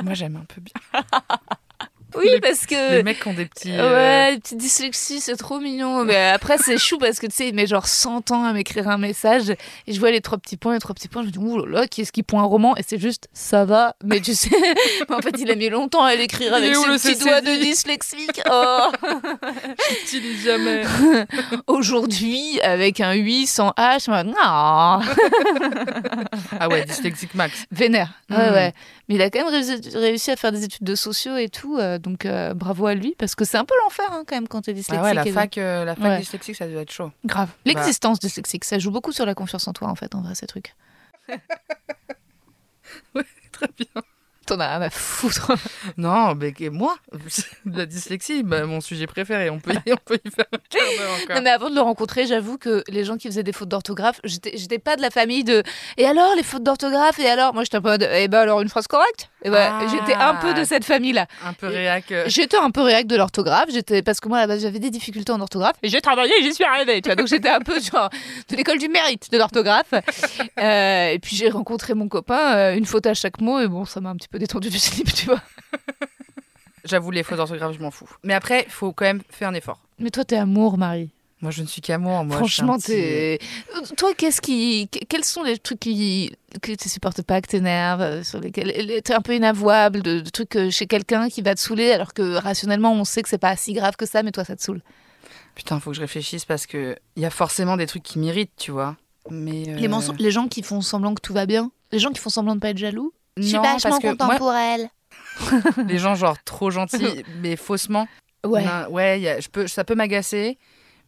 [0.04, 0.74] Moi, j'aime un peu bien.
[2.16, 2.96] Oui, Les- parce que.
[2.96, 3.72] Les mecs ont des petits.
[3.72, 6.04] euh, Ouais, petite dyslexie, c'est trop mignon.
[6.04, 8.88] Mais après, c'est chou parce que tu sais, il met genre 100 ans à m'écrire
[8.88, 11.22] un message et je vois les trois petits points, les trois petits points.
[11.22, 12.76] Je me dis, ouh là là, qui est-ce qui point un roman?
[12.76, 13.94] Et c'est juste, ça va.
[14.04, 14.50] Mais tu sais,
[15.08, 18.40] en fait, il a mis longtemps à l'écrire avec ses petits doigts de dyslexique?
[18.50, 18.88] Oh
[19.90, 20.82] J'utilise jamais.
[21.66, 24.34] Aujourd'hui, avec un 8 sans H, je me dis, non,
[26.58, 27.64] Ah ouais, dyslexique max.
[27.70, 28.08] vénère.
[28.30, 28.54] Ouais, Mm.
[28.54, 28.72] ouais.
[29.10, 29.52] Mais il a quand même
[29.94, 31.76] réussi, à faire des études de sociaux et tout.
[31.78, 34.46] euh, donc, euh, bravo à lui parce que c'est un peu l'enfer hein, quand même
[34.46, 35.02] quand t'es dyslexique.
[35.04, 36.18] Ah ouais, la et- fac, euh, la fac Ouais.
[36.20, 37.10] dyslexique, ça doit être chaud.
[37.24, 37.50] Grave.
[37.64, 40.46] L'existence dyslexique, ça joue beaucoup sur la confiance en toi, en fait, en vrai, ces
[40.46, 40.76] trucs.
[43.52, 44.02] Très bien.
[44.50, 45.52] T'en as rien à foutre.
[45.96, 46.96] Non, mais moi,
[47.64, 49.48] la dyslexie, bah, mon sujet préféré.
[49.48, 51.36] On peut, y, on peut y faire un quart d'heure encore.
[51.36, 54.20] Non, mais avant de le rencontrer, j'avoue que les gens qui faisaient des fautes d'orthographe,
[54.24, 55.62] j'étais pas de la famille de.
[55.98, 57.20] Et alors, les fautes d'orthographe?
[57.20, 57.96] Et alors Moi, j'étais un peu.
[57.96, 59.30] de, Eh ben alors, une phrase correcte?
[59.42, 59.80] Et ouais, Ah.
[59.90, 61.26] j'étais un peu de cette famille-là.
[61.44, 62.12] Un peu réac.
[62.12, 64.78] euh, J'étais un peu réac de l'orthographe, j'étais parce que moi à la base j'avais
[64.78, 67.16] des difficultés en orthographe et j'ai travaillé et j'y suis arrivée, tu vois.
[67.16, 68.10] Donc j'étais un peu genre
[68.50, 69.94] de l'école du mérite de l'orthographe.
[70.58, 73.84] Euh, et puis j'ai rencontré mon copain, euh, une faute à chaque mot et bon,
[73.84, 75.40] ça m'a un petit peu détendu du slip, tu vois.
[76.84, 78.08] J'avoue, les fautes d'orthographe, je m'en fous.
[78.24, 79.78] Mais après, il faut quand même faire un effort.
[79.98, 81.10] Mais toi t'es amour, Marie.
[81.42, 82.24] Moi, je ne suis qu'amour.
[82.24, 83.38] Moi, Franchement, suis un petit-
[83.88, 83.94] t'es.
[83.96, 84.88] Toi, qu'est-ce qui.
[84.88, 86.32] que- Quels sont les trucs qui...
[86.60, 89.00] que tu supportes pas, que t'énerves, euh, sur lesquels.
[89.02, 92.12] T'es un peu inavouable, de, de trucs euh, chez quelqu'un qui va te saouler, alors
[92.12, 94.62] que rationnellement, on sait que c'est pas si grave que ça, mais toi, ça te
[94.62, 94.82] saoule.
[95.54, 98.52] Putain, faut que je réfléchisse parce que il y a forcément des trucs qui m'irritent,
[98.56, 98.96] tu vois.
[99.30, 102.10] Mais euh, Les, mensonges- les gens qui font semblant que tout va bien, les gens
[102.10, 103.12] qui font semblant de pas être jaloux?
[103.36, 103.98] Je suis non, vachement
[104.38, 104.90] moi, elle.
[105.86, 108.08] les gens genre trop gentils, mais faussement.
[108.46, 108.64] Ouais.
[108.64, 110.58] Non, ouais, il y a- je peux, ça peut m'agacer.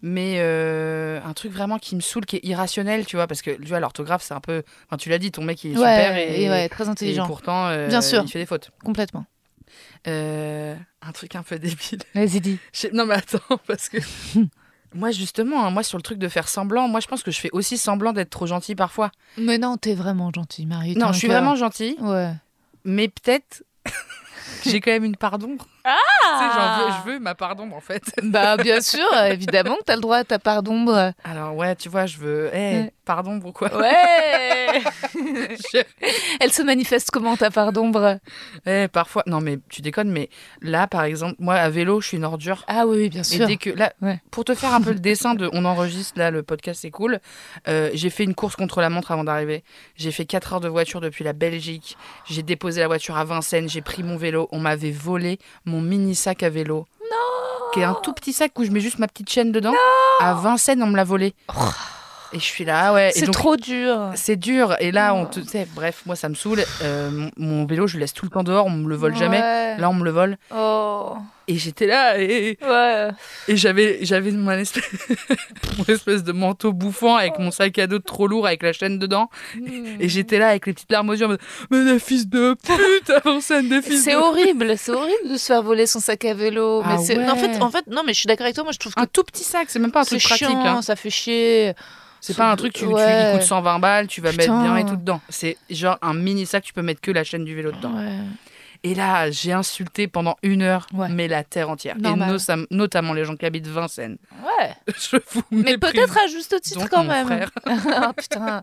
[0.05, 3.53] Mais euh, un truc vraiment qui me saoule, qui est irrationnel, tu vois, parce que
[3.53, 4.65] tu vois, l'orthographe, c'est un peu.
[4.87, 6.89] Enfin, tu l'as dit, ton mec, il est Ouais, super et, et ouais, très et
[6.89, 7.27] intelligent.
[7.27, 8.23] pourtant, euh, Bien sûr.
[8.25, 8.71] il fait des fautes.
[8.85, 9.27] Complètement.
[10.09, 12.01] Euh, un truc un peu débile.
[12.15, 12.59] Vas-y, dis.
[12.93, 13.39] Non, mais attends,
[13.69, 13.99] parce que.
[14.95, 17.39] moi, justement, hein, moi, sur le truc de faire semblant, moi, je pense que je
[17.41, 19.13] fais aussi semblant d'être trop gentil parfois.
[19.39, 20.97] Mais non, t'es vraiment gentil, Marie.
[20.97, 22.33] Non, je suis vraiment gentil, Ouais.
[22.85, 23.63] mais peut-être.
[24.65, 25.67] J'ai quand même une part d'ombre.
[25.85, 28.03] Ah Tu sais, veux, je veux ma part d'ombre, en fait.
[28.23, 31.13] Bah, bien sûr, évidemment que t'as le droit à ta part d'ombre.
[31.25, 32.51] Alors, ouais, tu vois, je veux.
[32.53, 32.93] Eh, Ouais.
[33.05, 33.69] part d'ombre ou quoi?
[33.77, 34.81] Ouais
[35.15, 35.83] Je-
[36.41, 38.19] Elle se manifeste comment ta part d'ombre?
[38.67, 39.23] Eh, parfois.
[39.27, 40.29] Non, mais tu déconnes, mais
[40.61, 42.65] là, par exemple, moi, à vélo, je suis une ordure.
[42.69, 43.47] Ah oui, bien Et sûr.
[43.47, 44.21] dès que là, Ouais.
[44.31, 47.19] pour te faire un peu le dessin de, on enregistre là, le podcast c'est cool.
[47.69, 49.65] Euh, j'ai fait une course contre la montre avant d'arriver.
[49.97, 51.97] J'ai fait 4 heures de voiture depuis la Belgique.
[52.29, 53.69] J'ai déposé la voiture à Vincennes.
[53.69, 54.32] J'ai pris mon vélo.
[54.53, 56.87] On m'avait volé mon mini sac à vélo.
[57.01, 57.71] Non.
[57.73, 59.75] Qui est un tout petit sac où je mets juste ma petite chaîne dedans.
[60.21, 61.35] À Vincennes, on me l'a volé.
[62.35, 63.13] Et je suis là, ah ouais.
[63.15, 64.11] C'est trop dur.
[64.15, 64.75] C'est dur.
[64.81, 66.65] Et là, on te, tu sais, bref, moi ça me saoule.
[66.83, 68.67] Euh, mon, vélo, je le laisse tout le temps dehors.
[68.67, 69.77] On me le vole jamais.
[69.77, 70.39] Là, on me le vole.
[70.55, 71.17] Oh.
[71.49, 73.09] Et j'étais là et Ouais.
[73.49, 74.85] et j'avais, j'avais mon espèce,
[75.79, 78.99] mon espèce de manteau bouffant avec mon sac à dos trop lourd avec la chaîne
[78.99, 79.29] dedans.
[79.99, 81.41] Et j'étais là avec les petites larmes aux yeux en mode
[81.71, 85.47] Mais fils de pute avant scène, des fils C'est de horrible, c'est horrible de se
[85.47, 86.81] faire voler son sac à vélo.
[86.85, 87.63] Ah mais en fait, ouais.
[87.63, 88.65] en fait, non, mais je suis d'accord avec toi.
[88.65, 90.47] Moi, je trouve que Un tout petit sac, c'est même pas un truc pratique.
[90.47, 90.83] chiant, hein.
[90.83, 91.75] ça fait chier.
[92.25, 93.33] C'est pas un truc, tu, tu Ouais.
[93.35, 94.43] il coûte 120 balles, tu vas Putain.
[94.59, 95.21] mettre bien et tout dedans.
[95.29, 97.93] C'est genre un mini sac, tu peux mettre que la chaîne du vélo dedans.
[97.97, 98.13] Ouais.
[98.85, 101.09] Et là, j'ai insulté pendant une heure, Ouais.
[101.09, 101.97] mais la terre entière.
[101.99, 102.31] Normal.
[102.31, 104.19] Et notam- notamment les gens qui habitent Vincennes.
[104.45, 104.71] Ouais.
[104.97, 107.27] Je vous Mais peut-être à juste titre Donc, quand mon même.
[107.27, 107.51] frère.
[107.95, 108.63] ah putain.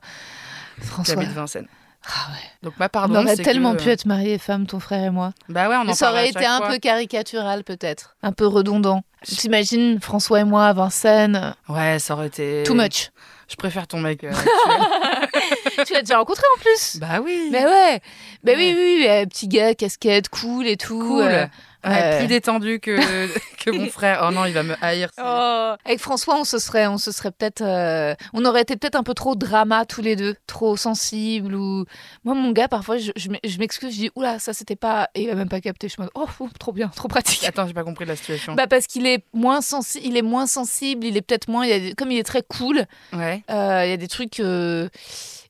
[0.79, 1.15] qui François.
[1.15, 1.67] habite Vincennes.
[2.05, 2.49] Ah ouais.
[2.63, 5.03] Donc ma On pardon, aurait c'est tellement que- pu être mariés et femmes, ton frère
[5.03, 5.33] et moi.
[5.49, 6.69] Bah ouais, on en ça aurait été un fois.
[6.69, 8.15] peu caricatural peut-être.
[8.23, 9.03] Un peu redondant.
[9.23, 12.63] T'imagines François et moi à Vincennes Ouais, ça aurait été.
[12.65, 13.11] Too much.
[13.49, 14.23] Je préfère ton mec.
[14.23, 14.31] euh,
[15.85, 16.97] tu l'as déjà rencontré en plus?
[16.99, 17.49] Bah oui.
[17.51, 17.99] Mais ouais.
[18.43, 18.75] Bah oui, Ouais.
[18.75, 20.99] oui, oui, euh, petit gars, casquette, cool et tout.
[20.99, 21.49] Cool.
[21.85, 22.17] Euh.
[22.19, 22.97] Plus détendu que,
[23.63, 24.25] que mon frère.
[24.27, 25.09] Oh non, il va me haïr.
[25.17, 25.73] Oh.
[25.85, 29.03] Avec François, on se serait, on se serait peut-être, euh, on aurait été peut-être un
[29.03, 31.85] peu trop drama tous les deux, trop sensible ou.
[32.23, 35.09] Moi, mon gars, parfois, je, je m'ex- je m'excuse, je dis oula, ça c'était pas,
[35.15, 35.87] et il a même pas capté.
[35.89, 37.43] Je me dis oh, fou, trop bien, trop pratique.
[37.45, 38.55] Attends, j'ai pas compris la situation.
[38.55, 41.69] Bah parce qu'il est moins sensible, il est moins sensible, il est peut-être moins, il
[41.69, 43.43] y a des- comme il est très cool, Ouais.
[43.49, 44.89] euh, il y a des trucs, euh,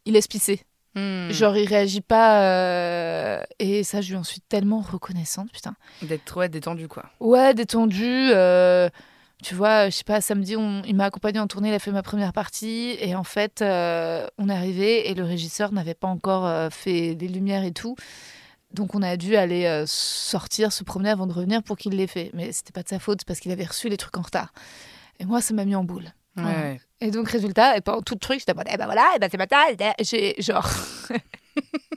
[0.05, 0.61] il laisse pisser.
[0.95, 1.30] Hmm.
[1.30, 5.75] Genre il réagit pas, euh, et ça, je lui en suis tellement reconnaissante, putain.
[6.02, 7.06] D'être trop détendu, quoi.
[7.19, 8.06] Ouais, détendu.
[8.34, 8.89] euh,
[9.43, 11.91] tu vois, je sais pas, samedi, on- il m'a accompagné en tournée, il a fait
[11.91, 12.97] ma première partie.
[12.99, 17.15] Et en fait, euh, on est arrivé et le régisseur n'avait pas encore euh, fait
[17.19, 17.95] les lumières et tout.
[18.73, 22.06] Donc on a dû aller euh, sortir, se promener avant de revenir pour qu'il l'ait
[22.08, 22.32] fait.
[22.34, 24.52] Mais c'était pas de sa faute, c'est parce qu'il avait reçu les trucs en retard.
[25.19, 26.12] Et moi, ça m'a mis en boule.
[26.37, 26.43] Ouais.
[26.43, 26.81] Ouais.
[27.01, 29.19] Et donc, résultat, et pendant tout le truc, j'étais en mode, eh ben voilà, et
[29.19, 29.63] ben c'est matin.
[30.01, 30.69] J'ai genre.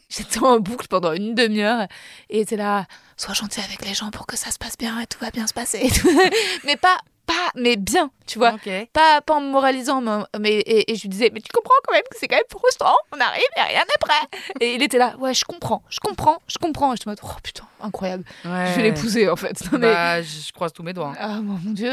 [0.09, 1.87] J'étais en boucle pendant une demi-heure
[2.29, 5.07] et était là, sois gentil avec les gens pour que ça se passe bien et
[5.07, 5.89] tout va bien se passer.
[6.65, 8.53] mais pas, pas, mais bien, tu vois.
[8.55, 8.69] Ok.
[8.93, 11.75] Pas, pas en me moralisant, mais, mais- et, et je lui disais, mais tu comprends
[11.87, 14.39] quand même que c'est quand même frustrant, on arrive et rien n'est prêt.
[14.61, 16.93] Et il était là, ouais, je comprends, je comprends, je comprends.
[16.95, 18.25] Et je me dis, oh putain, incroyable.
[18.45, 18.67] Ouais.
[18.71, 19.61] Je vais l'épouser en fait.
[19.73, 21.13] Non, Bah, je je croise tous mes doigts.
[21.13, 21.17] hein.
[21.19, 21.93] ah mon, dieu.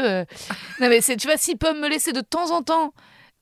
[0.80, 2.92] Non mais tu vois s'ils peuvent me laisser de temps en temps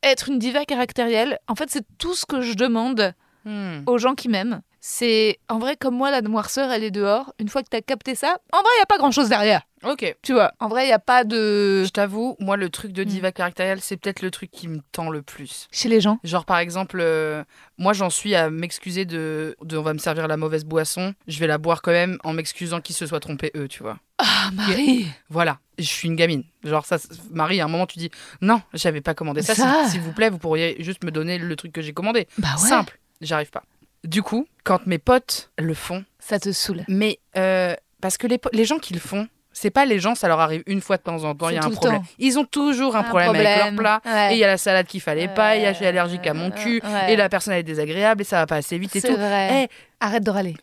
[0.03, 3.83] être une diva caractérielle, en fait c'est tout ce que je demande Hmm.
[3.87, 4.61] aux gens qui m'aiment.
[4.91, 7.35] C'est en vrai comme moi la noirceur elle est dehors.
[7.39, 9.61] Une fois que t'as capté ça, en vrai il y a pas grand chose derrière.
[9.85, 10.17] Ok.
[10.23, 13.03] Tu vois, en vrai il y a pas de Je t'avoue, moi, le truc de
[13.03, 13.07] Hmm.
[13.07, 15.69] diva caractérielle, c'est peut-être le truc qui me tend le plus.
[15.71, 16.19] chez les gens.
[16.25, 17.45] Genre, par exemple, euh,
[17.77, 19.77] moi, j'en suis à m'excuser de, de.
[19.77, 21.13] On va me servir la mauvaise boisson.
[21.27, 23.99] Je vais la boire quand même en m'excusant qu'ils se soient trompés, eux, tu vois.
[24.17, 25.07] Ah Marie.
[25.29, 26.45] Voilà, je suis une gamine.
[26.65, 26.97] Genre, ça,
[27.31, 29.55] Marie, à un moment, tu dis Non, j'avais pas commandé ça.
[29.55, 29.83] Ça.
[29.83, 32.27] S'il s'il vous plaît, vous pourriez juste me donner le truc que j'ai commandé.
[32.39, 32.69] Bah ouais.
[32.69, 33.63] Simple, j'arrive pas.
[34.05, 36.85] Du coup, quand mes potes le font, Ça te saoule.
[36.89, 40.29] Mais euh, parce que les, les gens qui le font, c'est pas les gens, ça
[40.29, 42.03] leur arrive une fois de temps en temps, il y a un problème.
[42.19, 44.01] Ils ont toujours un, Un problème, avec leur plat.
[44.05, 44.33] ouais.
[44.33, 45.87] Et il y a la salade qu'il fallait pas, et il y a- je suis
[45.87, 47.13] allergique à mon cul, ouais.
[47.13, 49.17] et la personne elle est désagréable, et ça va pas assez vite et C'est tout.
[49.17, 49.65] vrai.
[49.65, 49.69] Eh,
[50.01, 50.55] Arrête de râler.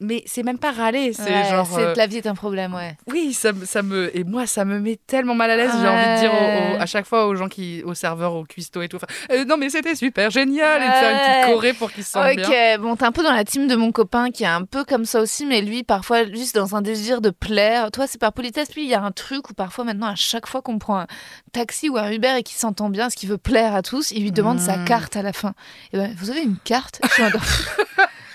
[0.00, 1.78] mais c'est même pas râler, c'est Ouais, genre.
[1.78, 2.94] euh, la vie est un problème, ouais.
[3.10, 5.70] Oui, ça, me- ça me et moi ça me met tellement mal à l'aise.
[5.80, 8.44] J'ai envie de dire au- au- à chaque fois aux gens qui, aux serveurs, aux
[8.44, 8.96] cuistots et tout.
[8.96, 12.04] enfin, Euh, non mais c'était super génial et de faire une petite choré pour qu'ils
[12.04, 12.78] se sentent Ok, bien.
[12.78, 15.06] bon, t'es un peu dans la team de mon copain qui est un peu comme
[15.06, 17.90] ça aussi, mais lui, parfois, juste dans un désir de plaire.
[17.92, 18.74] Toi, c'est par politesse.
[18.74, 21.06] Lui, il y a un truc où parfois, maintenant, à chaque fois qu'on prend un
[21.52, 24.22] taxi ou un Uber et qu'il s'entend bien, ce qu'il veut plaire à tous, il
[24.22, 24.84] lui demande sa Mm.
[24.84, 25.54] carte à la fin.
[25.94, 27.00] Et ben, vous avez une carte?
[27.04, 27.22] Je suis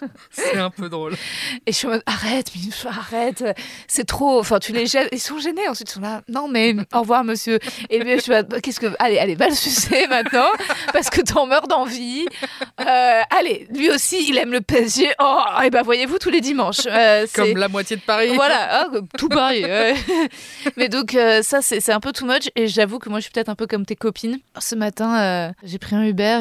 [0.30, 1.14] C'est un peu drôle.
[1.66, 3.44] Et je suis en mode, arrête, mais arrête,
[3.86, 4.38] c'est trop.
[4.38, 5.08] Enfin, tu les gênes.
[5.12, 5.68] Ils sont gênés.
[5.68, 7.58] Ensuite, ils sont là, non, mais au revoir, monsieur.
[7.90, 8.86] Et je suis bah, qu'est-ce que.
[8.98, 10.48] Allez, allez, va le sucer maintenant,
[10.92, 12.26] parce que t'en meurs d'envie.
[12.80, 15.12] Euh, allez, lui aussi, il aime le PSG.
[15.20, 16.86] Oh, et ben, voyez-vous, tous les dimanches.
[16.86, 18.32] Euh, Comme la moitié de Paris.
[18.34, 19.94] Voilà, ah, comme tout ouais.
[20.76, 22.48] Mais donc, euh, ça, c'est c'est un peu too much.
[22.56, 24.38] Et j'avoue que moi, je suis peut-être un peu comme tes copines.
[24.58, 26.40] Ce matin, euh, j'ai pris un Uber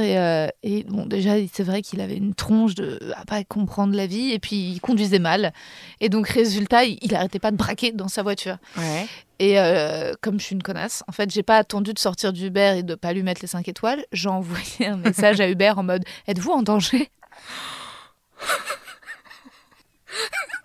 [0.63, 4.07] et, et bon, déjà, c'est vrai qu'il avait une tronche de à pas comprendre la
[4.07, 4.31] vie.
[4.31, 5.53] Et puis, il conduisait mal.
[5.99, 8.57] Et donc, résultat, il, il arrêtait pas de braquer dans sa voiture.
[8.77, 9.07] Ouais.
[9.39, 12.47] Et euh, comme je suis une connasse, en fait, j'ai pas attendu de sortir du
[12.47, 14.03] Uber et de pas lui mettre les 5 étoiles.
[14.11, 17.09] J'ai envoyé un message à Uber en mode Êtes-vous en danger?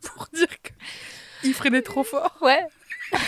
[0.02, 0.70] Pour dire que
[1.44, 2.36] il freinait trop fort.
[2.40, 2.60] Ouais.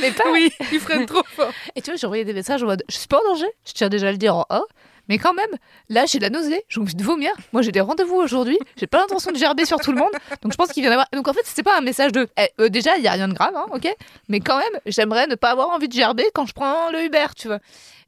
[0.00, 1.52] Mais pas Oui, il freine trop fort.
[1.76, 3.72] Et tu vois, j'ai envoyé des messages en mode Je suis pas en danger, je
[3.72, 4.66] tiens déjà à le dire en haut.
[5.08, 5.50] Mais quand même,
[5.88, 7.30] là, j'ai de la nausée, j'ai envie de vomir.
[7.52, 10.12] Moi, j'ai des rendez-vous aujourd'hui, j'ai pas l'intention de gerber sur tout le monde.
[10.42, 11.06] Donc, je pense qu'il vient d'avoir.
[11.12, 13.28] Donc, en fait, c'était pas un message de Eh, euh, Déjà, il y a rien
[13.28, 13.88] de grave, hein, ok
[14.28, 17.26] Mais quand même, j'aimerais ne pas avoir envie de gerber quand je prends le Uber,
[17.36, 17.58] tu vois.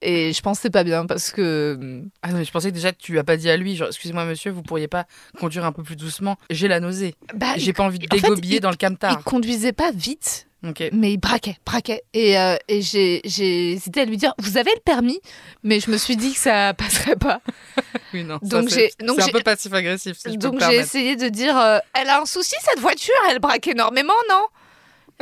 [0.03, 2.03] Et je c'est pas bien parce que.
[2.23, 3.89] Ah non, mais je pensais que déjà que tu as pas dit à lui, genre,
[3.89, 5.07] excusez-moi monsieur, vous pourriez pas
[5.41, 6.37] conduire un peu plus doucement.
[6.51, 7.15] J'ai la nausée.
[7.35, 9.25] Bah, J'ai pas envie de en fait, dégobiller il- dans le il camtar.
[9.25, 10.49] conduisait pas vite,
[10.93, 12.03] Mais il braquait, braquait.
[12.15, 15.21] Et, euh, et j'ai j'ai hésité à lui dire Vous avez le permis?
[15.63, 17.41] Mais je me suis dit que ça passerait pas.
[18.15, 18.39] Oui, non.
[18.43, 21.57] ça, Donc, c'est- j'ai- donc c'est un peu passif-agressif, si Donc j'ai essayé de dire
[21.59, 24.47] euh, elle a un souci cette voiture, elle braque énormément, non?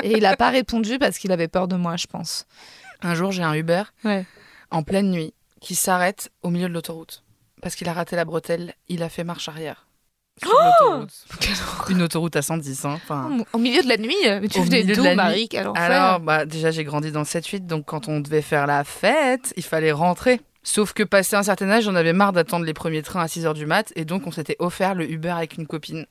[0.03, 2.47] Et il a pas répondu parce qu'il avait peur de moi, je pense.
[3.03, 4.25] Un jour, j'ai un Uber Ouais.
[4.71, 7.23] en pleine nuit qui s'arrête au milieu de l'autoroute.
[7.63, 9.87] Parce qu'il a raté la bretelle, il a fait marche arrière.
[10.43, 11.11] Sur l'autoroute.
[11.91, 12.93] Une autoroute à 110, hein.
[12.95, 15.03] Enfin, Au milieu de la nuit, euh, mais tu venais d'où.
[15.15, 15.73] Marie enfer.
[15.77, 19.53] Alors, bah, déjà, j'ai grandi dans le 7-8, donc quand on devait faire la fête,
[19.57, 20.41] il fallait rentrer.
[20.67, 23.53] Sauf que passé un certain âge, j'en avais marre d'attendre les premiers trains à 6h
[23.53, 26.07] du mat, et donc on s'était offert le Uber avec une copine.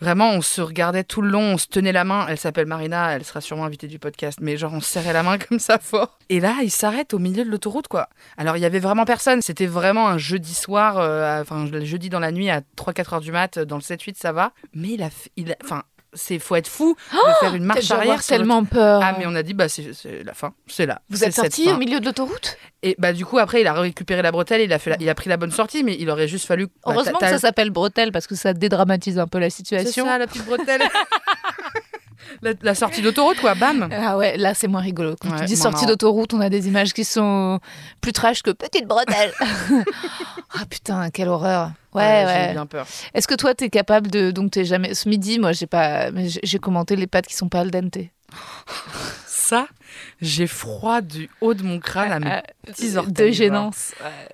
[0.00, 2.26] Vraiment, on se regardait tout le long, on se tenait la main.
[2.28, 5.22] Elle s'appelle Marina, elle sera sûrement invitée du podcast, mais genre on se serrait la
[5.22, 6.18] main comme ça fort.
[6.30, 8.08] Et là, il s'arrête au milieu de l'autoroute, quoi.
[8.38, 9.42] Alors, il y avait vraiment personne.
[9.42, 13.32] C'était vraiment un jeudi soir, euh, enfin, jeudi dans la nuit à 3-4 heures du
[13.32, 14.52] mat, dans le 7-8, ça va.
[14.74, 18.22] Mais il a, il a- enfin, c'est faut être fou de faire une marche arrière.
[18.24, 19.00] tellement peur.
[19.02, 21.00] ah mais on a dit bah c'est c'est la fin, c'est là.
[21.08, 22.56] Vous C'est êtes sorti au milieu de l'autoroute?
[22.82, 25.08] Et bah du coup après il a récupéré la bretelle, il a fait la- il
[25.08, 27.70] a pris la bonne sortie mais il aurait juste fallu bah, Heureusement que ça s'appelle
[27.70, 30.04] bretelle parce que ça dédramatise un peu la c'est situation.
[30.06, 30.82] ça la petite bretelle.
[32.42, 33.88] la, la sortie d'autoroute quoi, bam.
[33.92, 35.14] Ah ouais, là c'est moins rigolo.
[35.20, 37.58] Quand Ouais, tu dis sortie d'autoroute, on a des images qui sont
[38.00, 39.32] plus trash que petite bretelle.
[40.54, 41.72] ah putain, quelle horreur.
[41.92, 42.52] Ouais, j'ai ouais.
[42.52, 42.86] bien peur.
[43.14, 44.30] Est-ce que toi, t'es capable de.
[44.30, 44.94] Donc, t'es jamais.
[44.94, 46.10] Ce midi, moi, j'ai pas.
[46.26, 47.98] j'ai- J'ai commenté les pâtes qui sont pas al dente.
[49.50, 49.66] Ça,
[50.20, 52.40] j'ai froid du haut de mon crâne à mes
[52.72, 53.30] petits orteils.
[53.30, 53.92] De gênance.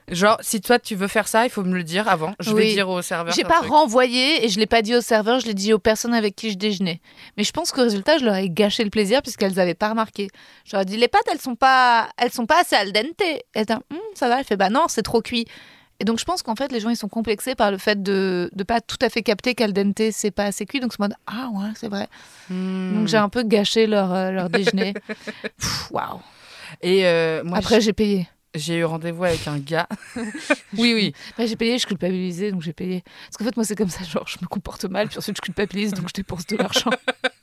[0.08, 2.34] Genre si toi tu veux faire ça, il faut me le dire avant.
[2.38, 2.74] Je vais Oui.
[2.74, 3.32] dire au serveur.
[3.32, 3.70] J'ai pas truc.
[3.70, 6.50] renvoyé et je l'ai pas dit au serveur, je l'ai dit aux personnes avec qui
[6.50, 7.00] je déjeunais.
[7.38, 10.28] Mais je pense qu'au résultat, je leur ai gâché le plaisir puisqu'elles avaient pas remarqué.
[10.66, 13.06] Je leur ai dit les pâtes, elles sont pas, elles sont pas assez al dente.
[13.54, 14.40] Elle était, Hum, ça va.
[14.40, 15.46] Elle fait bah non, c'est trop cuit.
[16.00, 18.50] Et donc je pense qu'en fait les gens ils sont complexés par le fait de
[18.54, 20.80] de pas tout à fait capter qu'al dente c'est pas assez cuit.
[20.80, 22.08] Donc c'est en mode ah ouais c'est vrai.
[22.50, 22.94] Hmm.
[22.94, 24.94] Donc j'ai un peu gâché leur euh, leur déjeuner.
[25.90, 26.20] Waouh.
[26.82, 28.28] Et euh, moi Après j'ai payé.
[28.54, 29.88] j'ai eu rendez-vous avec un gars.
[30.76, 31.12] oui oui.
[31.38, 33.02] Bah, j'ai payé, je culpabilisais, donc j'ai payé.
[33.26, 35.42] Parce qu'en fait, moi, c'est comme ça, genre, je me comporte mal, puis ensuite, je
[35.42, 36.90] culpabilise, donc je dépense de l'argent.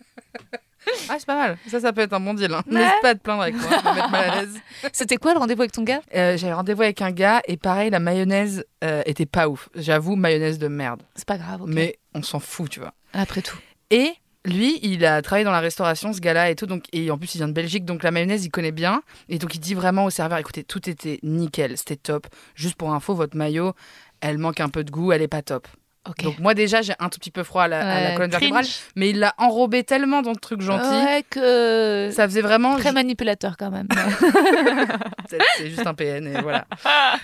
[1.09, 1.57] Ah c'est pas mal.
[1.67, 2.53] Ça ça peut être un bon deal.
[2.53, 2.63] Hein.
[2.67, 2.75] Ouais.
[2.79, 4.59] N'hésite pas à te plaindre avec moi, ça va me mettre mal à l'aise.
[4.93, 6.01] C'était quoi le rendez-vous avec ton gars?
[6.15, 9.69] Euh, J'avais rendez-vous avec un gars et pareil, la mayonnaise euh, était pas ouf.
[9.75, 11.03] J'avoue, mayonnaise de merde.
[11.15, 11.61] C'est pas grave.
[11.67, 12.93] Mais on s'en fout, tu vois.
[13.13, 13.57] Après tout.
[13.89, 14.13] Et
[14.45, 16.65] lui, il a travaillé dans la restauration, ce gars-là et tout.
[16.65, 19.01] Donc, et en plus, il vient de Belgique, donc la mayonnaise, il connaît bien.
[19.29, 22.27] Et donc, il dit vraiment au serveur écoutez, tout était nickel, c'était top.
[22.55, 23.73] Juste pour info, votre maillot,
[24.21, 25.67] elle manque un peu de goût, elle est pas top.
[26.09, 26.23] Ok.
[26.23, 28.31] Donc, moi, déjà, j'ai un tout petit peu froid à la, à la Ouais, colonne
[28.31, 28.65] vertébrale.
[28.95, 30.85] Mais il l'a enrobé tellement dans le truc gentil.
[30.89, 32.09] Ouais, que.
[32.13, 32.75] Ça faisait vraiment.
[32.77, 33.87] Très manipulateur quand même.
[35.29, 36.65] C'est c'est juste un PN et voilà.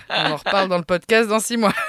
[0.08, 1.74] On en reparle dans le podcast dans six mois.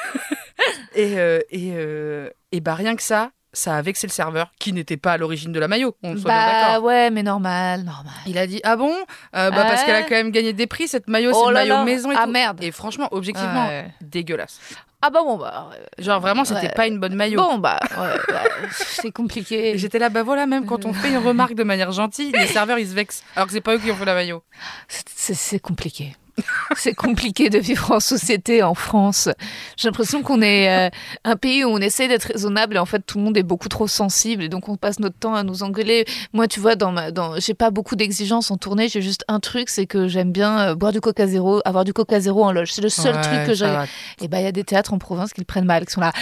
[0.93, 4.71] Et, euh, et, euh, et bah rien que ça, ça a vexé le serveur, qui
[4.73, 8.13] n'était pas à l'origine de la maillot, on soit bien Bah ouais, mais normal, normal.
[8.27, 8.93] Il a dit ah bon?
[9.35, 11.59] Euh, bah parce qu'elle a quand même gagné des prix cette maillot Oh c'est là
[11.61, 11.83] maillot là.
[11.83, 12.31] maison et Ah, tout.
[12.31, 12.63] merde.
[12.63, 13.91] et franchement objectivement Ouais.
[14.01, 14.59] dégueulasse
[15.01, 15.69] Ah bah bon, bah.
[15.73, 16.73] euh, genre vraiment c'était Ouais.
[16.75, 18.13] pas une bonne maillot Bon, bah, bah,
[18.71, 19.77] c'est compliqué.
[19.77, 22.79] J'étais là bah voilà même quand on fait une remarque de manière gentille les serveurs
[22.79, 24.43] ils se vexent alors que c'est pas eux qui ont fait la maillot
[24.87, 26.15] c'est compliqué.
[26.75, 29.30] C'est compliqué de vivre en société en France.
[29.77, 30.89] J'ai l'impression qu'on est euh,
[31.23, 33.69] un pays où on essaie d'être raisonnable et en fait tout le monde est beaucoup
[33.69, 36.06] trop sensible et donc on passe notre temps à nous engueuler.
[36.34, 38.89] Moi, tu vois, dans ma, dans, j'ai pas beaucoup d'exigences en tournée.
[38.89, 41.93] J'ai juste un truc, c'est que j'aime bien euh, boire du Coca Zéro, avoir du
[41.93, 42.71] Coca Zéro en loge.
[42.73, 43.73] C'est le seul Ouais, truc que j'ai.
[44.21, 46.01] Et bah il y a des théâtres en province qui le prennent mal, qui sont
[46.01, 46.13] là.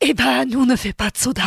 [0.00, 1.42] Et ben nous on ne fait pas de soda,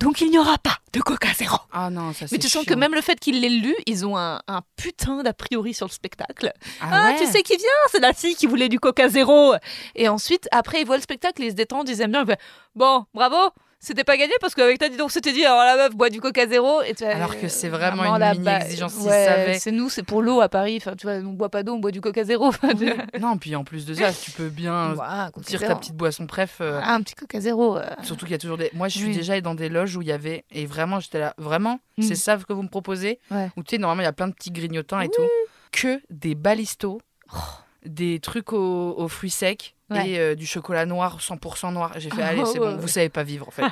[0.00, 1.58] donc il n'y aura pas de Coca Zéro.
[1.72, 4.16] ah non ça Mais tu sens que même le fait qu'ils l'aient lu, ils ont
[4.16, 6.52] un, un putain d'a priori sur le spectacle.
[6.80, 7.18] ah, Ah, ouais.
[7.18, 7.66] tu sais qui vient?
[7.90, 9.54] C'est la fille qui voulait du Coca Zéro.
[9.94, 12.22] Et ensuite, après, ils voient le spectacle, ils se détendent, ils aiment bien.
[12.24, 12.36] Ils font,
[12.74, 13.36] bon, bravo,
[13.80, 16.20] c'était pas gagné parce qu'avec ta dit donc c'était dit, alors la meuf boit du
[16.20, 16.82] Coca Zéro.
[16.82, 19.58] Et Alors que euh, c'est vraiment maman, une mini-exigence, s'ils ouais, savaient.
[19.58, 20.78] C'est nous, c'est pour l'eau à Paris.
[20.80, 22.52] Enfin, tu vois, on boit pas d'eau, on boit du Coca Zéro.
[23.20, 24.94] Non puis en plus de ça tu peux bien
[25.46, 25.64] Zéro.
[25.66, 27.76] ta petite boisson bref euh, Ah, un petit Coca Zéro.
[27.78, 27.84] euh.
[28.02, 28.70] Surtout qu'il y a toujours des.
[28.74, 29.14] Moi, je suis Oui.
[29.16, 30.44] déjà allée dans des loges où il y avait.
[30.50, 31.34] Et vraiment, j'étais là.
[31.38, 32.02] Vraiment Mm.
[32.02, 33.50] C'est ça que vous me proposez Ouais.
[33.56, 35.26] Où tu sais, normalement, il y a plein de petits grignotants et tout.
[35.72, 37.00] Que des balistos,
[37.84, 40.10] des trucs aux, aux fruits secs Ouais.
[40.10, 41.92] et euh, du chocolat noir, 100% noir.
[41.96, 43.64] J'ai fait, allez, Oh, c'est bon, vous savez pas vivre en fait.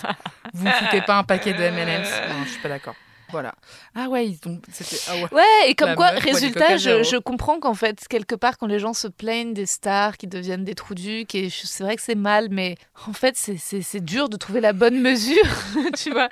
[0.55, 2.09] vous ne foutez pas un paquet de M&M's.
[2.31, 2.95] Non, je suis pas d'accord.
[3.33, 3.55] Voilà.
[3.95, 4.59] Ah ouais, ils ont.
[4.73, 4.97] C'était.
[5.09, 5.35] Ah ouais.
[5.35, 8.67] Ouais, et comme La quoi, meuf résultat, je, je comprends qu'en fait, quelque part, quand
[8.69, 12.03] les gens se plaignent des stars qui deviennent des trous ducs, et c'est vrai que
[12.03, 15.45] c'est mal, mais en fait, c'est dur de trouver la bonne mesure,
[15.99, 16.29] tu vois.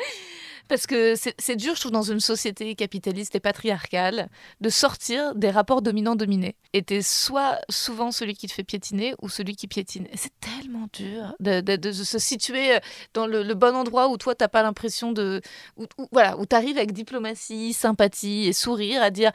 [0.68, 4.28] Parce que c'est dur, je trouve, dans une société capitaliste et patriarcale,
[4.60, 6.56] de sortir des rapports dominants-dominés.
[6.72, 10.08] Et t'es soit souvent celui qui te fait piétiner ou celui qui piétine.
[10.14, 12.78] C'est tellement dur de, se situer
[13.12, 15.40] dans le, le bon endroit où toi, t'as pas l'impression de.
[15.76, 19.32] Où, où- voilà, où t'arrives avec diplomatie, sympathie et sourire à dire.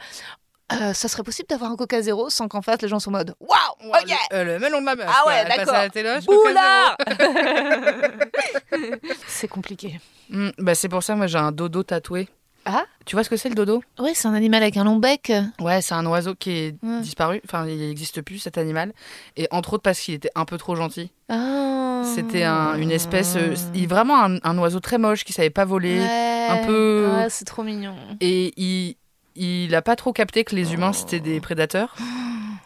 [0.72, 3.18] Euh, ça serait possible d'avoir un Coca Zéro sans qu'en face les gens sont en
[3.18, 5.06] mode Waouh, Ouah, ok, le, euh, le melon de ma meuf.
[5.08, 5.74] Ah ouais, d'accord.
[6.54, 6.96] la.
[9.26, 10.00] C'est compliqué.
[10.30, 12.28] Mm, bah, c'est pour ça, moi, j'ai un dodo tatoué.
[12.66, 13.82] Ah Tu vois ce que c'est le dodo?
[13.98, 15.32] Oui, c'est un animal avec un long bec.
[15.60, 17.00] Ouais, c'est un oiseau qui est Ouais.
[17.00, 17.40] disparu.
[17.46, 18.92] Enfin, il n'existe plus cet animal.
[19.38, 21.10] Et entre autres parce qu'il était un peu trop gentil.
[21.30, 22.02] Ah.
[22.14, 25.64] C'était un- une espèce, euh, il- vraiment un, un oiseau très moche qui savait pas
[25.64, 26.00] voler.
[26.00, 26.46] Ouais.
[26.50, 27.94] un peu- Ouais, c'est trop mignon.
[28.20, 28.96] Et il,
[29.40, 31.94] il a pas trop capté que les humains c'était des prédateurs.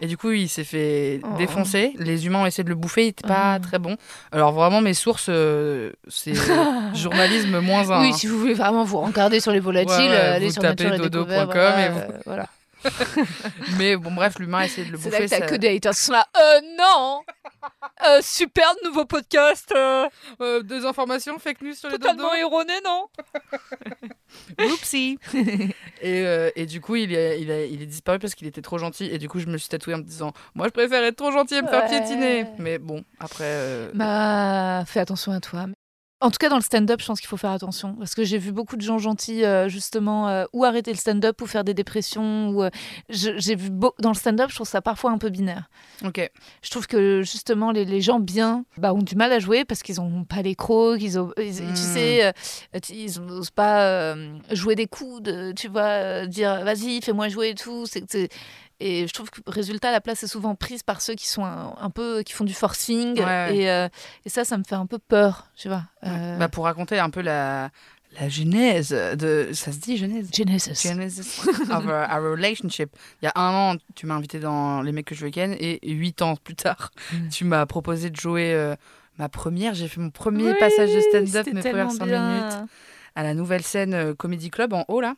[0.00, 1.36] Et du coup, il s'est fait Oh.
[1.38, 1.94] défoncer.
[1.98, 3.04] Les humains ont essayé de le bouffer.
[3.04, 3.62] Il était pas Oh.
[3.62, 3.96] très bon.
[4.32, 6.34] Alors vraiment, mes sources, euh, c'est
[6.94, 8.00] journalisme moins un.
[8.02, 10.62] Oui, si vous voulez vraiment vous regarder sur les volatiles, Ouais, ouais, allez vous sur
[10.62, 11.90] tapez dodo.com euh,
[12.26, 12.46] voilà.
[13.78, 15.24] Mais bon, bref, l'humain a essayé de le C'est là bouffer.
[15.24, 16.26] que t'as ça- que des haters qui sont là.
[16.36, 17.22] Euh, non
[18.06, 20.06] euh, Super nouveau podcast euh,
[20.40, 22.12] Euh, deux informations fake news sur les dodos.
[22.12, 23.06] Totalement erroné, non
[24.72, 25.72] Oupsie et,
[26.24, 28.78] euh, et du coup, il est, il, a- il est disparu parce qu'il était trop
[28.78, 29.04] gentil.
[29.06, 31.32] Et du coup, je me suis tatoué en me disant Moi, je préfère être trop
[31.32, 32.46] gentil et me faire piétiner.
[32.58, 33.44] Mais bon, après.
[33.44, 35.66] euh, Bah, fais attention à toi.
[36.20, 37.94] En tout cas, dans le stand-up, je pense qu'il faut faire attention.
[37.96, 41.42] Parce que j'ai vu beaucoup de gens gentils, euh, justement, euh, ou arrêter le stand-up,
[41.42, 42.48] ou faire des dépressions.
[42.48, 42.70] Ou, euh,
[43.10, 45.68] j'ai vu dans le stand-up, je trouve ça parfois un peu binaire.
[46.02, 46.30] Ok.
[46.62, 49.82] Je trouve que justement les, les gens bien bah, ont du mal à jouer parce
[49.82, 51.74] qu'ils n'ont pas les crocs, qu'ils ont, ils- Mm.
[51.74, 52.32] tu sais,
[52.90, 54.14] ils n'osent pas
[54.50, 57.84] jouer des coudes, tu vois, dire vas-y fais-moi jouer et tout.
[57.86, 58.30] C'est-
[58.80, 61.74] Et je trouve que résultat la place est souvent prise par ceux qui sont un,
[61.80, 63.56] un peu qui font du forcing Ouais, ouais.
[63.56, 63.88] Et, euh,
[64.24, 65.84] et ça ça me fait un peu peur, tu vois.
[66.04, 67.70] Euh, Bah, pour raconter un peu la,
[68.20, 69.50] la genèse de.
[69.52, 70.28] Ça se dit genèse?
[70.32, 70.82] Genesis.
[70.88, 72.90] Genesis of a, a relationship.
[73.22, 75.78] Il y a un an, tu m'as invité dans Les mecs que je week-end et
[75.92, 77.28] huit ans plus tard, Mm.
[77.28, 78.74] tu m'as proposé de jouer euh,
[79.18, 79.74] ma première.
[79.74, 82.68] J'ai fait mon premier Oui, passage de stand-up, mes premières cinq minutes.
[83.14, 85.14] à la nouvelle scène Comedy Club en haut là.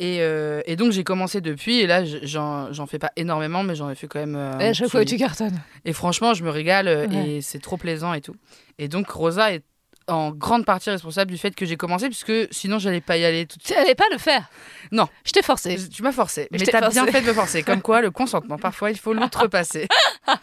[0.00, 3.90] Et, euh, et donc j'ai commencé depuis et là j'en fais pas énormément mais j'en
[3.90, 4.36] ai fait quand même.
[4.36, 5.60] euh, Et un à chaque fois petit- tu cartonnes.
[5.84, 7.28] Et franchement je me régale euh, Ouais.
[7.30, 8.36] et c'est trop plaisant et tout.
[8.78, 9.64] Et donc Rosa est
[10.08, 13.46] en grande partie responsable du fait que j'ai commencé puisque sinon j'allais pas y aller
[13.46, 14.48] tout de Tu n'allais pas le faire.
[14.92, 15.06] Non.
[15.24, 15.76] Je t'ai forcé.
[15.78, 15.92] suite.
[15.92, 17.62] Tu m'as forcé, mais Je t'ai t'as bien fait de me forcer.
[17.62, 19.86] Comme quoi, le consentement, parfois, il faut l'outrepasser.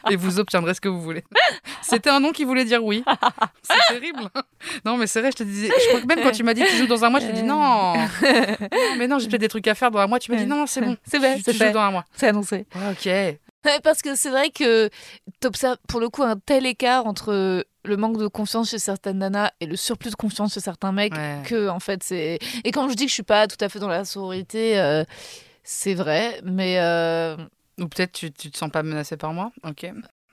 [0.09, 1.23] et vous obtiendrez ce que vous voulez.
[1.81, 3.03] C'était un nom qui voulait dire oui.
[3.63, 4.29] C'est terrible.
[4.85, 5.67] Non, mais c'est vrai, je te disais.
[5.67, 7.31] Je crois que même quand tu m'as dit tu joues dans un mois, je te
[7.31, 7.93] dis non.
[7.95, 7.97] Non,
[8.97, 10.19] mais non, j'ai peut-être des trucs à faire dans un mois.
[10.19, 10.95] Tu m'as dit non, c'est bon.
[11.05, 12.05] C'est vrai, Tu- tu joues dans un mois.
[12.13, 12.65] C'est annoncé.
[12.91, 13.09] Ok.
[13.83, 14.89] Parce que c'est vrai que
[15.39, 19.51] t'observes pour le coup un tel écart entre le manque de confiance chez certaines nanas
[19.59, 21.41] et le surplus de confiance chez certains mecs Ouais.
[21.45, 23.79] que en fait c'est et quand je dis que je suis pas tout à fait
[23.79, 25.03] dans la sororité euh,
[25.63, 27.35] c'est vrai mais euh,
[27.79, 29.51] Ou peut-être tu, tu te sens pas menacé par moi.
[29.63, 29.85] Ok.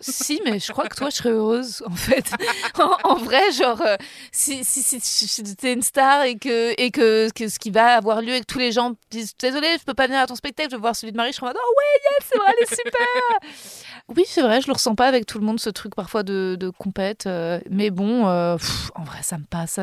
[0.03, 2.33] Si, mais je crois que toi, je serais heureuse, en fait.
[3.05, 3.97] en, vrai, genre, euh,
[4.33, 7.97] si, si, si, si t'es une star et, que, et que, que ce qui va
[7.97, 10.35] avoir lieu et que tous les gens disent Désolé, je peux pas venir à ton
[10.35, 12.39] spectacle, je veux voir celui de Marie, je serais en mode Oh ouais, yes, c'est
[12.39, 15.61] vrai, elle est super Oui, c'est vrai, je le ressens pas avec tout le monde,
[15.61, 17.27] ce truc parfois de, compète.
[17.27, 18.57] euh, mais bon, euh,
[18.95, 19.79] en vrai, ça me passe.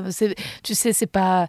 [0.64, 1.48] Tu sais, c'est pas.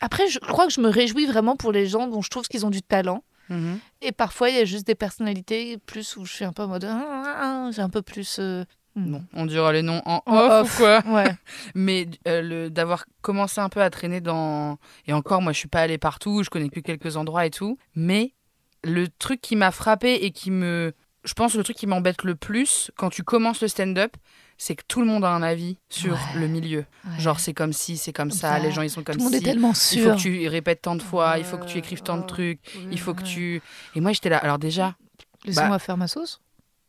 [0.00, 2.64] Après, je crois que je me réjouis vraiment pour les gens dont je trouve qu'ils
[2.64, 3.22] ont du talent.
[3.48, 3.78] Mhm.
[4.02, 6.68] Et parfois, il y a juste des personnalités plus où je suis un peu en
[6.68, 6.84] mode.
[6.84, 7.36] Ah, ah,
[7.66, 8.38] ah, J'ai un peu plus.
[8.38, 8.64] euh,
[8.96, 10.74] Bon, on dira les noms en En off, off.
[10.74, 11.02] ou quoi.
[11.06, 11.32] Ouais.
[11.76, 14.76] Mais euh, le d'avoir commencé un peu à traîner dans
[15.06, 17.78] et encore moi je suis pas allée partout, je connais que quelques endroits et tout,
[17.94, 18.34] mais
[18.82, 22.34] le truc qui m'a frappé et qui me je pense le truc qui m'embête le
[22.34, 24.16] plus quand tu commences le stand-up,
[24.58, 26.18] c'est que tout le monde a un avis sur Ouais.
[26.40, 26.84] le milieu.
[27.04, 27.18] Ouais.
[27.20, 29.24] Genre c'est comme si, c'est comme ça, Bah, les gens ils sont comme Tout le
[29.24, 29.38] monde si.
[29.38, 30.16] est tellement il faut sûr.
[30.16, 32.98] que tu répètes tant de fois, il faut que tu écrives tant de trucs, il
[33.00, 33.62] faut que tu
[33.94, 34.96] et moi j'étais là alors déjà
[35.44, 36.40] Laissez-moi faire ma sauce.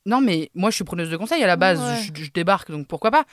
[0.07, 1.79] non, mais moi, je suis preneuse de conseils à la base.
[1.79, 2.01] Ouais.
[2.15, 3.25] Je, je débarque, donc pourquoi pas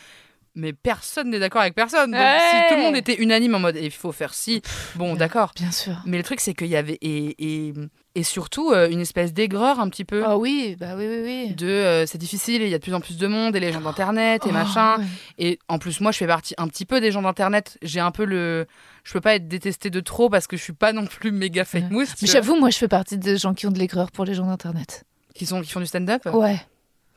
[0.55, 2.11] Mais personne n'est d'accord avec personne.
[2.13, 4.61] Donc, si tout le monde était unanime en mode il faut faire ci,
[4.95, 5.53] bon, d'accord.
[5.57, 5.97] Bien sûr.
[6.05, 6.99] Mais le truc, c'est qu'il y avait.
[7.01, 7.73] Et, et,
[8.17, 10.25] et surtout, euh, une espèce d'aigreur un petit peu.
[10.27, 11.55] Ah oui, bah oui, oui, oui.
[11.55, 13.73] De euh, c'est difficile, il y a de plus en plus de monde, et les
[13.73, 14.97] gens d'internet, et Oh, machin.
[14.99, 15.05] ouais.
[15.39, 17.77] Et en plus, moi, je fais partie un petit peu des gens d'internet.
[17.83, 18.67] J'ai un peu le.
[19.05, 21.65] Je peux pas être détestée de trop parce que je suis pas non plus méga
[21.67, 22.07] famous.
[22.07, 24.35] tu Mais j'avoue, moi, je fais partie des gens qui ont de l'aigreur pour les
[24.35, 25.05] gens d'Internet.
[25.35, 26.25] Qui, sont, qui font du stand-up?
[26.33, 26.57] Ouais.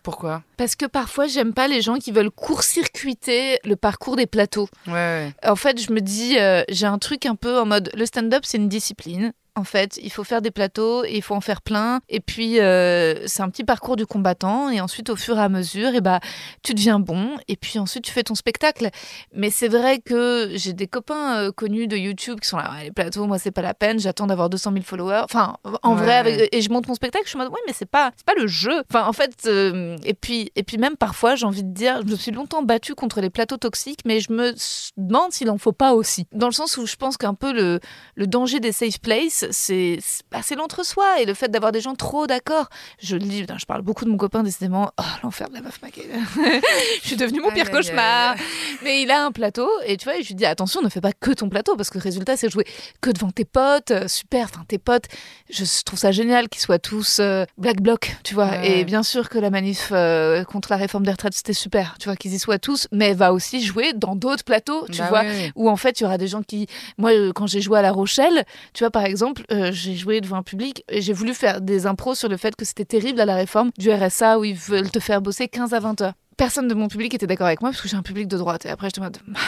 [0.04, 0.44] Pourquoi?
[0.58, 4.68] Parce que parfois, j'aime pas les gens qui veulent court-circuiter le parcours des plateaux.
[4.88, 5.34] Ouais, ouais.
[5.46, 8.44] En fait, je me dis, euh, j'ai un truc un peu en mode, le stand-up,
[8.46, 9.34] c'est une discipline.
[9.60, 12.00] En fait, il faut faire des plateaux et il faut en faire plein.
[12.08, 14.70] Et puis, euh, c'est un petit parcours du combattant.
[14.70, 16.22] Et ensuite, au fur et à mesure, et bah,
[16.64, 17.32] tu deviens bon.
[17.50, 18.90] Et puis ensuite, tu fais ton spectacle.
[19.34, 22.86] Mais c'est vrai que j'ai des copains euh, connus de YouTube qui sont là, Ouais,
[22.86, 24.00] les plateaux, moi, c'est pas la peine.
[24.00, 25.22] J'attends d'avoir 200 000 followers.
[25.26, 26.04] Enfin, en Ouais.
[26.04, 28.12] vrai, avec- et je monte mon spectacle, je suis en mode, ouais, mais c'est pas,
[28.26, 28.82] pas le jeu.
[28.90, 32.12] Enfin, en fait, euh, et puis, et puis même parfois, j'ai envie de dire, je
[32.12, 34.54] me suis longtemps battue contre les plateaux toxiques, mais je me
[34.98, 36.28] demande s'il en faut pas aussi.
[36.32, 37.80] Dans le sens où je pense qu'un peu le,
[38.16, 40.00] le danger des safe places, c'est
[40.32, 42.68] bah, l'entre-soi et le fait d'avoir des gens trop d'accord.
[43.02, 44.92] Je le dis, putain, je parle beaucoup de mon copain, décidément.
[45.00, 46.08] Oh, l'enfer de la meuf maquée.
[47.02, 48.36] je suis devenue mon pire cauchemar.
[48.84, 51.14] Mais il a un plateau et tu vois, je lui dis attention, ne fais pas
[51.14, 52.66] que ton plateau parce que le résultat, c'est jouer
[53.02, 53.92] que devant tes potes.
[53.92, 55.06] euh, super, enfin tes potes,
[55.50, 58.50] je trouve ça génial qu'ils soient tous euh, black bloc, tu vois.
[58.50, 58.80] Ouais.
[58.80, 62.06] Et bien sûr que la manif euh, contre la réforme des retraites, c'était super, tu
[62.10, 65.22] vois, qu'ils y soient tous, mais va aussi jouer dans d'autres plateaux, tu Bah vois.
[65.24, 65.52] oui.
[65.56, 66.68] Où en fait, il y aura des gens qui.
[66.98, 68.44] Moi, quand j'ai joué à La Rochelle,
[68.74, 71.86] tu vois, par exemple, euh, j'ai joué devant un public et j'ai voulu faire des
[71.86, 74.90] impros sur le fait que c'était terrible à la réforme du RSA où ils veulent
[74.90, 76.14] te faire bosser 15 à 20 heures.
[76.38, 78.66] Personne de mon public était d'accord avec moi parce que j'ai un public de droite.
[78.66, 79.18] Et après, en mode.
[79.36, 79.40] Ah,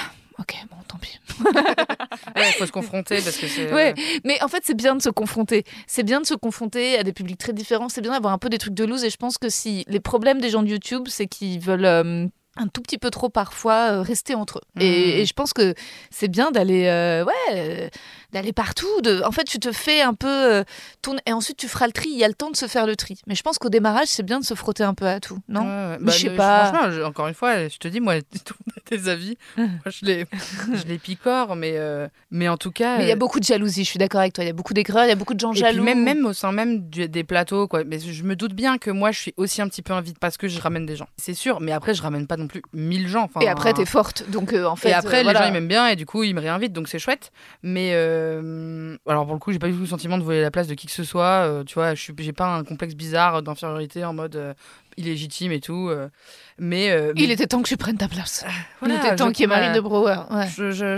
[0.41, 1.19] Ok, bon, tant pis.
[2.35, 3.71] Ouais, faut se confronter parce que c'est.
[3.71, 5.63] Ouais, mais en fait, c'est bien de se confronter.
[5.85, 7.89] C'est bien de se confronter à des publics très différents.
[7.89, 9.03] C'est bien d'avoir un peu des trucs de loose.
[9.03, 12.25] Et je pense que si les problèmes des gens de YouTube, c'est qu'ils veulent euh,
[12.57, 14.67] un tout petit peu trop parfois euh, rester entre eux.
[14.75, 14.81] Mhm.
[14.81, 15.73] Et, et je pense que
[16.09, 17.89] c'est bien d'aller, euh, ouais, euh,
[18.34, 19.01] d'aller partout.
[19.01, 19.21] De...
[19.25, 20.63] En fait, tu te fais un peu euh,
[21.01, 22.09] tourner et ensuite tu feras le tri.
[22.11, 23.19] Il y a le temps de se faire le tri.
[23.27, 25.63] Mais je pense qu'au démarrage, c'est bien de se frotter un peu à tout, non?
[25.63, 26.65] Mais Bah, je sais pas.
[26.65, 28.15] Franchement, je- encore une fois, je te dis, moi,
[28.91, 29.38] des avis.
[29.57, 30.25] moi, je les,
[30.73, 32.97] je les picore, mais, euh, mais en tout cas.
[32.97, 33.84] Mais il y a euh, beaucoup de jalousie.
[33.84, 34.43] Je suis d'accord avec toi.
[34.43, 35.05] Il y a beaucoup d'aigreur.
[35.05, 35.84] Il y a beaucoup de gens et jaloux.
[35.84, 37.84] puis même, même au sein même du- des plateaux, quoi.
[37.84, 40.38] Mais je me doute bien que moi, je suis aussi un petit peu invite parce
[40.38, 41.07] que je ramène des gens.
[41.17, 43.23] C'est sûr, mais après, je ramène pas non plus 1000 gens.
[43.23, 44.29] Enfin, Et après, t'es forte.
[44.29, 44.89] Donc, euh, en fait.
[44.89, 45.39] et après, euh, les voilà.
[45.41, 47.32] gens ils m'aiment bien et du coup ils me réinvitent donc c'est chouette.
[47.63, 47.91] Mais
[48.22, 50.67] euh, alors pour le coup, j'ai pas du tout le sentiment de voler la place
[50.67, 51.45] de qui que ce soit.
[51.47, 54.53] euh, tu vois, je j'ai pas un complexe bizarre d'infériorité en mode euh,
[54.97, 55.89] illégitime et tout.
[55.89, 56.09] euh,
[56.57, 58.45] mais, euh, Il mais était temps que je prenne ta place.
[58.80, 60.17] voilà, il était temps qu'il y ait Marine de Brouwer.
[60.30, 60.47] Ouais.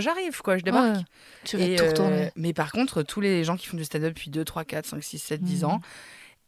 [0.00, 0.96] J'arrive quoi, je débarque.
[0.96, 1.02] Ouais.
[1.44, 2.30] Tu vas Et, tout euh, retourner.
[2.36, 5.02] mais par contre, tous les gens qui font du stand-up depuis 2, 3, 4, 5,
[5.02, 5.70] 6, 7, 10 Mhm.
[5.70, 5.80] ans,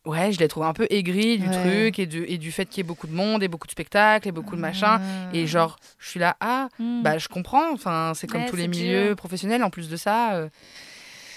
[0.07, 1.51] ouais, je les trouve un peu aigris du Ouais.
[1.51, 3.73] truc et, du- et du fait qu'il y ait beaucoup de monde et beaucoup de
[3.73, 4.99] spectacles et beaucoup de machins.
[5.33, 7.03] Et genre, je suis là, ah, Mm.
[7.03, 10.35] bah je comprends, enfin, c'est comme Ouais, tous les milieux professionnels en plus de ça.
[10.35, 10.49] euh,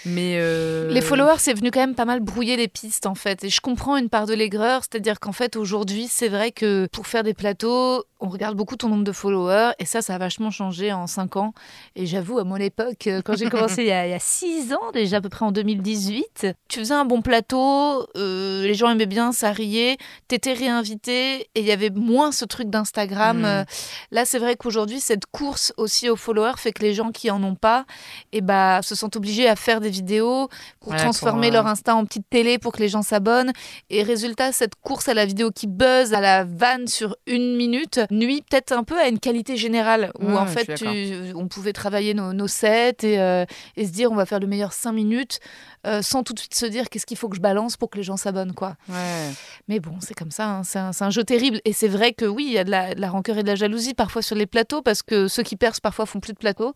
[0.06, 0.36] mais.
[0.39, 3.43] euh, Les followers, c'est venu quand même pas mal brouiller les pistes en fait.
[3.43, 7.08] Et je comprends une part de l'aigreur, c'est-à-dire qu'en fait aujourd'hui, c'est vrai que pour
[7.08, 10.52] faire des plateaux, on regarde beaucoup ton nombre de followers et ça, ça a vachement
[10.52, 11.54] changé en 5 ans.
[11.95, 14.20] Et j'avoue, à mon époque, euh, quand j'ai commencé il y, a, il y a
[14.20, 18.74] 6 ans, déjà à peu près en 2018, tu faisais un bon plateau, euh, les
[18.74, 19.97] gens aimaient bien, ça riait,
[20.28, 23.43] t'étais réinvité et il y avait moins ce truc d'Instagram.
[23.45, 23.64] Euh,
[24.12, 27.41] Là, c'est vrai qu'aujourd'hui, cette course aussi aux followers fait que les gens qui en
[27.43, 27.86] ont pas,
[28.34, 31.62] eh bah, se sentent obligés à faire des des vidéos, pour Ouais, transformer pour, euh,
[31.64, 33.52] leur Insta en petite télé pour que les gens s'abonnent.
[33.90, 38.00] Et résultat, cette course à la vidéo qui buzz, à la vanne sur une minute,
[38.12, 41.74] nuit peut-être un peu à une qualité générale, où Ouais, en fait, tu- on pouvait
[41.74, 44.92] travailler nos, nos sets et, euh, et se dire on va faire le meilleur 5
[44.92, 45.40] minutes,
[45.88, 47.98] euh, sans tout de suite se dire qu'est-ce qu'il faut que je balance pour que
[47.98, 48.54] les gens s'abonnent.
[48.54, 48.76] quoi.
[48.90, 49.30] Ouais.
[49.68, 51.62] Mais bon, c'est comme ça, hein, c'est un, c'est un jeu terrible.
[51.66, 53.48] Et c'est vrai que oui, il y a de la, de la rancœur et de
[53.48, 56.38] la jalousie parfois sur les plateaux, parce que ceux qui percent parfois font plus de
[56.38, 56.74] plateaux.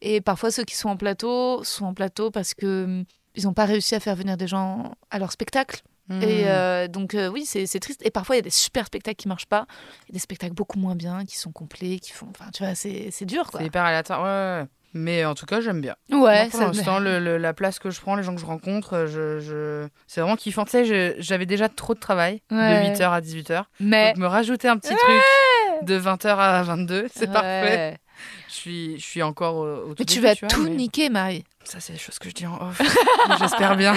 [0.00, 3.54] Et parfois ceux qui sont en plateau sont en plateau parce que hum, ils n'ont
[3.54, 5.82] pas réussi à faire venir des gens à leur spectacle.
[6.08, 6.22] Hmm.
[6.22, 8.00] Et euh, donc euh, oui, c'est triste.
[8.04, 9.66] Et parfois il y a des super spectacles qui marchent pas,
[10.08, 12.28] et des spectacles beaucoup moins bien, qui sont complets, qui font...
[12.30, 13.60] Enfin, tu vois, c'est dur, quoi.
[13.60, 14.22] C'est hyper aléatoire.
[14.22, 14.68] Ouais, ouais.
[14.94, 15.96] Mais en tout cas, j'aime bien.
[16.10, 19.06] Ouais, Moi, pour l'instant, la place que je prends, les gens que je rencontre, euh,
[19.06, 19.88] je, je...
[20.06, 20.64] c'est vraiment kiffant.
[20.64, 22.90] Tu sais, j'avais déjà trop de travail, Ouais.
[22.90, 23.64] de 8h à 18h.
[23.80, 24.12] Mais...
[24.12, 25.22] Donc, me rajouter un petit truc
[25.82, 27.98] de 20h à 22, c'est parfait.
[28.48, 31.44] Je suis, je suis encore au, au tout Mais tu vas tout mais niquer, Marie.
[31.68, 32.80] Ça, c'est des choses que je dis en off.
[33.38, 33.94] J'espère bien.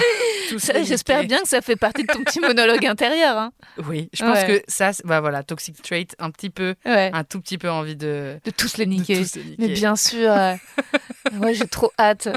[0.84, 3.38] J'espère bien que ça fait partie de ton petit monologue intérieur.
[3.38, 3.52] Hein.
[3.88, 4.46] Oui, je pense Ouais.
[4.60, 7.10] que ça, bah voilà, toxic trait, un petit peu, Ouais.
[7.14, 9.22] un tout petit peu envie de, De tous les niquer.
[9.24, 10.30] tous les Mais bien sûr.
[10.30, 10.54] euh,
[11.40, 12.28] ouais, j'ai trop hâte.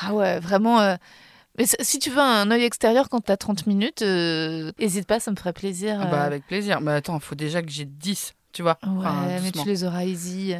[0.00, 0.80] Ah ouais, vraiment.
[0.80, 0.94] euh,
[1.58, 5.32] Mais si tu veux un œil extérieur quand t'as 30 minutes, euh, hésite pas, ça
[5.32, 5.98] me ferait plaisir.
[6.00, 6.26] Ah Bah, euh.
[6.26, 6.80] avec plaisir.
[6.80, 8.78] Mais attends, il faut déjà que j'ai 10, tu vois.
[8.84, 10.54] Ouais, Enfin, mais tu les auras easy.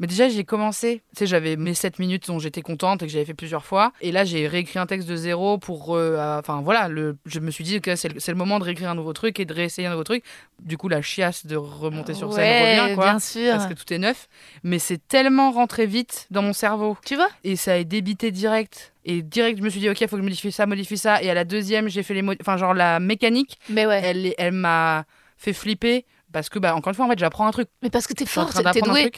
[0.00, 1.02] Mais déjà, j'ai commencé.
[1.10, 3.92] Tu sais, j'avais mes 7 minutes dont j'étais contente et que j'avais fait plusieurs fois.
[4.00, 5.94] Et là, j'ai réécrit un texte de zéro pour.
[5.96, 8.94] euh, Enfin, voilà, le, je me suis dit que c'est le, moment de réécrire un
[8.96, 10.24] nouveau truc et de réessayer un nouveau truc.
[10.62, 13.04] Du coup, la chiasse de remonter sur scène Ouais, revient, quoi.
[13.10, 13.50] bien sûr.
[13.52, 14.28] Parce que tout est neuf.
[14.64, 16.96] Mais c'est tellement rentré vite dans mon cerveau.
[17.06, 17.28] Tu vois?
[17.44, 18.92] Et ça a débité direct.
[19.04, 21.22] Et direct, je me suis dit, OK, il faut que je modifie ça, modifie ça.
[21.22, 22.22] Et à la deuxième, j'ai fait les.
[22.40, 24.00] Enfin, genre, la mécanique, Mais ouais.
[24.02, 25.04] elle, est- elle m'a
[25.36, 26.04] fait flipper.
[26.34, 27.68] Parce que, bah, encore une fois, en fait, j'apprends un truc.
[27.80, 29.12] Mais parce que t'es forte, t'es douée.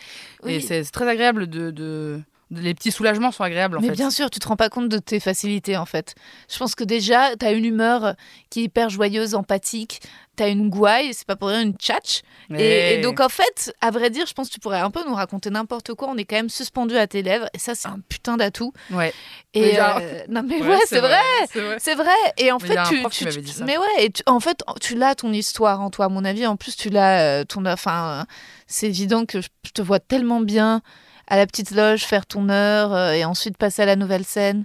[0.45, 0.53] Oui.
[0.57, 2.21] Et c'est très agréable de-
[2.53, 3.95] Les petits soulagements sont agréables en Mais fait.
[3.95, 6.15] bien sûr, tu te rends pas compte de tes facilités en fait.
[6.49, 8.15] Je pense que déjà, tu as une humeur
[8.51, 10.01] qui est hyper joyeuse, empathique.
[10.37, 12.21] Tu as une gouaille, c'est pas pour rien une tchatch.
[12.55, 15.01] Et, et donc en fait, à vrai dire, je pense que tu pourrais un peu
[15.09, 16.09] nous raconter n'importe quoi.
[16.09, 17.49] On est quand même suspendu à tes lèvres.
[17.53, 18.73] Et ça, c'est un putain d'atout.
[18.93, 19.13] Ouais.
[19.55, 19.99] Et Déjà.
[19.99, 21.19] euh, non mais ouais, c'est vrai.
[21.51, 21.77] C'est vrai.
[21.81, 22.11] C'est vrai.
[22.37, 23.65] Et en Mais fait, tu, tu- m'avait tu- dit ça.
[23.65, 26.05] mais ouais, et tu- en fait, tu l'as ton histoire en toi.
[26.05, 27.65] À mon avis, en plus, tu l'as euh, ton.
[27.67, 28.25] Enfin,
[28.69, 30.81] c'est évident que je te vois tellement bien
[31.27, 34.65] à la petite loge faire ton heure euh, et ensuite passer à la nouvelle scène.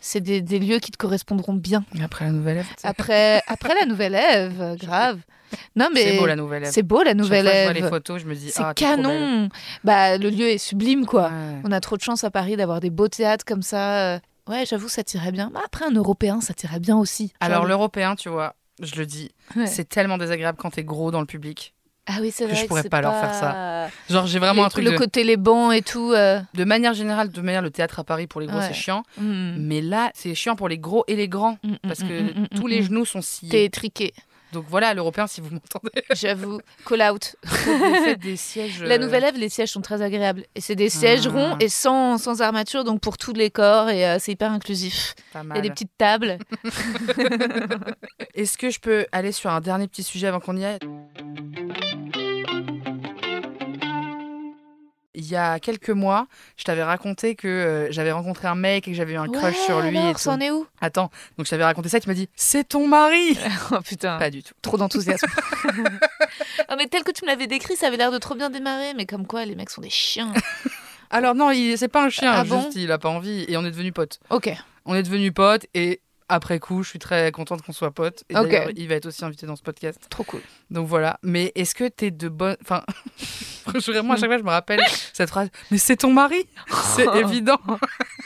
[0.00, 1.84] C'est des, des lieux qui te correspondront bien.
[2.02, 2.66] Après la nouvelle Ève.
[2.82, 5.20] Après, après la nouvelle Ève, grave.
[5.76, 6.70] Non mais c'est beau la nouvelle Ève.
[6.72, 7.88] c'est beau la nouvelle que je vois les Ève.
[7.90, 9.48] photos, je me dis C'est ah, canon.
[9.84, 11.28] Bah le lieu est sublime quoi.
[11.28, 11.60] Ouais.
[11.64, 14.14] On a trop de chance à Paris d'avoir des beaux théâtres comme ça.
[14.14, 14.18] euh.
[14.48, 15.50] Ouais, j'avoue, ça tirait bien.
[15.54, 17.32] Mais après, un européen, ça tirait bien aussi.
[17.38, 19.68] Alors l'européen, tu vois, je le dis, Ouais.
[19.68, 21.74] c'est tellement désagréable quand t'es gros dans le public.
[22.06, 22.60] Ah oui, c'est que vrai.
[22.62, 23.88] je pourrais pas leur faire ça.
[24.10, 24.96] Genre j'ai vraiment Les- un truc Le de...
[24.98, 26.12] côté les bancs et tout.
[26.12, 28.66] euh, de manière générale, de manière le théâtre à Paris pour les gros Ouais.
[28.68, 32.00] c'est chiant, mm, mais là c'est chiant pour les gros et les grands mm, parce
[32.00, 33.48] mm, que mm, mm, tous les genoux sont sciés.
[33.48, 34.12] T'es étriqué.
[34.52, 36.04] Donc voilà l'européen si vous m'entendez.
[36.14, 36.60] J'avoue.
[36.86, 37.36] Call out.
[37.42, 38.82] Vous faites des sièges.
[38.82, 40.44] La euh, nouvelle Ève, les sièges sont très agréables.
[40.54, 41.30] Et c'est des sièges Ah.
[41.30, 43.88] ronds et sans, sans armature, donc pour tous les corps.
[43.88, 45.14] Et euh, c'est hyper inclusif.
[45.32, 46.36] pas Il y a des petites tables.
[48.34, 50.78] Est-ce que je peux aller sur un dernier petit sujet avant qu'on y aille?
[55.14, 58.92] Il y a quelques mois, je t'avais raconté que euh, j'avais rencontré un mec et
[58.92, 59.94] que j'avais eu un crush Ouais, sur lui.
[59.94, 60.30] et alors, tout.
[60.40, 60.66] est où?
[60.80, 63.36] Attends, donc je t'avais raconté ça et tu m'as dit C'est ton mari
[63.72, 64.16] Oh putain.
[64.18, 64.54] Pas du tout.
[64.62, 65.26] Trop d'enthousiasme.
[66.70, 68.94] oh, mais tel que tu me l'avais décrit, ça avait l'air de trop bien démarrer.
[68.94, 70.32] Mais comme quoi, les mecs sont des chiens.
[71.10, 72.70] Alors non, il- c'est pas un chien, Ah juste bon?
[72.74, 74.18] il a pas envie et on est devenus potes.
[74.30, 74.50] Ok.
[74.86, 76.00] On est devenus potes et
[76.32, 78.24] après coup, je suis très contente qu'on soit potes.
[78.30, 80.00] Et d'ailleurs, il va être aussi invité dans ce podcast.
[80.08, 80.40] Trop cool.
[80.70, 81.18] Donc voilà.
[81.22, 82.56] Mais est-ce que t'es de bonne.
[82.62, 82.82] Enfin,
[83.66, 84.80] vraiment, à chaque fois, je me rappelle
[85.12, 85.50] cette phrase.
[85.70, 86.46] Mais c'est ton mari?
[86.96, 87.58] C'est évident.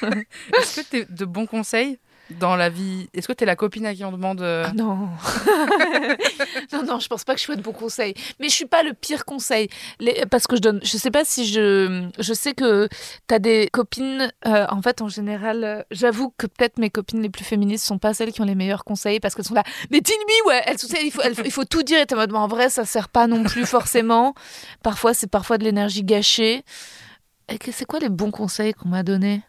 [0.02, 1.98] est-ce que t'es de bons conseils
[2.30, 4.40] dans la vie Est-ce que t'es la copine à qui on demande.
[4.42, 5.08] euh, Ah non.
[6.72, 8.14] non, non, je pense pas que je sois de bons conseils.
[8.40, 9.68] Mais je suis pas le pire conseil.
[10.00, 10.80] Les- Parce que je donne.
[10.82, 12.08] Je sais pas si je.
[12.18, 12.88] Je sais que
[13.26, 14.32] t'as des copines.
[14.46, 17.98] euh, en fait, en général, euh, j'avoue que peut-être mes copines les plus féministes sont
[17.98, 19.64] pas celles qui ont les meilleurs conseils parce qu'elles sont là.
[19.90, 20.62] Mais dis-lui, ouais.
[20.66, 22.00] Elles, il, faut, elles- il faut tout dire.
[22.00, 24.34] Et t'es en mode, en vrai, ça sert pas non plus forcément.
[24.82, 26.64] Parfois, c'est parfois de l'énergie gâchée.
[27.70, 29.42] C'est quoi les bons conseils qu'on m'a donnés?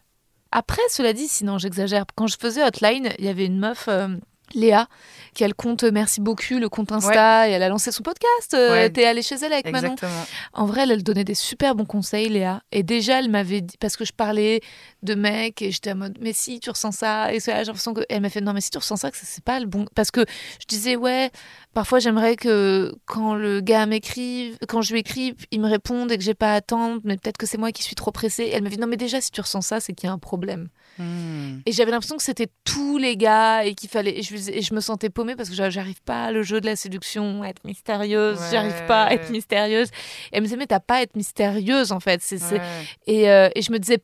[0.50, 2.04] Après, cela dit, sinon j'exagère.
[2.14, 4.08] Quand je faisais Hotline, il y avait une meuf euh,
[4.54, 4.88] Léa,
[5.34, 8.54] qui a le compte Merci beaucoup, le compte Insta, et elle a lancé son podcast.
[8.54, 8.90] euh, Ouais.
[8.90, 9.92] T'es allée chez elle avec Manon.
[9.92, 10.24] Exactement.
[10.52, 12.62] En vrai, elle, elle donnait des super bons conseils, Léa.
[12.72, 14.60] Et déjà, elle m'avait dit, parce que je parlais
[15.02, 18.00] de mecs et j'étais en mode, mais si tu ressens ça, et j'ai l'impression que.
[18.08, 19.86] Elle m'a fait, non, mais si tu ressens ça, que c'est pas le bon.
[19.94, 20.24] Parce que
[20.60, 21.30] je disais, ouais,
[21.74, 26.18] parfois j'aimerais que quand le gars m'écrive, quand je lui écris, il me réponde et
[26.18, 28.50] que j'ai pas à attendre, mais peut-être que c'est moi qui suis trop pressée.
[28.52, 30.18] Elle m'a dit, non, mais déjà, si tu ressens ça, c'est qu'il y a un
[30.18, 30.68] problème.
[30.98, 31.60] Hmm.
[31.66, 34.18] Et j'avais l'impression que c'était tous les gars et qu'il fallait.
[34.18, 36.42] Et je, faisais- et je me sentais paumée parce que j'a- j'arrive pas à le
[36.42, 38.38] jeu de la séduction, à être mystérieuse.
[38.40, 38.46] Ouais.
[38.50, 39.88] J'arrive pas à être mystérieuse.
[39.88, 39.92] Et
[40.36, 42.20] elle me disait, mais t'as pas à être mystérieuse en fait.
[42.22, 42.60] C'est, Ouais.
[43.06, 43.98] Et, euh, et je me disais,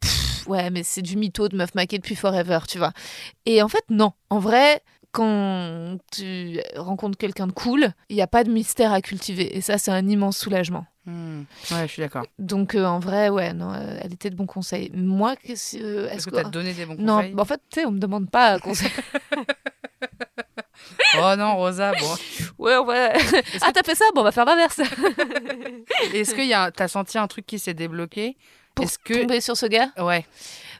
[0.46, 2.92] ouais, mais c'est du mytho de meuf maquée depuis forever, tu vois.
[3.46, 4.12] Et en fait, non.
[4.30, 4.80] En vrai.
[5.28, 9.56] Quand tu rencontres quelqu'un de cool, il n'y a pas de mystère à cultiver.
[9.56, 10.86] Et ça, c'est un immense soulagement.
[11.06, 11.42] Hmm.
[11.70, 12.24] Ouais, je suis d'accord.
[12.38, 14.90] Donc, euh, en vrai, ouais, non, euh, elle était de bons conseils.
[14.94, 17.80] Moi, qu'est-ce, euh, Est-ce que t'as donné des bons Non, conseils bah, en fait, tu
[17.80, 18.90] sais, on me demande pas conseil.
[21.18, 22.14] Oh non, Rosa, bon.
[22.58, 23.12] Ouais, on va.
[23.62, 24.04] Ah, t'as fait ça?
[24.14, 24.80] Bon, on va faire l'inverse.
[26.12, 26.70] Est-ce que y a...
[26.70, 28.36] t'as senti un truc qui s'est débloqué?
[28.74, 29.20] Pour Est-ce que.
[29.20, 29.90] Tomber sur ce gars?
[29.98, 30.26] Ouais.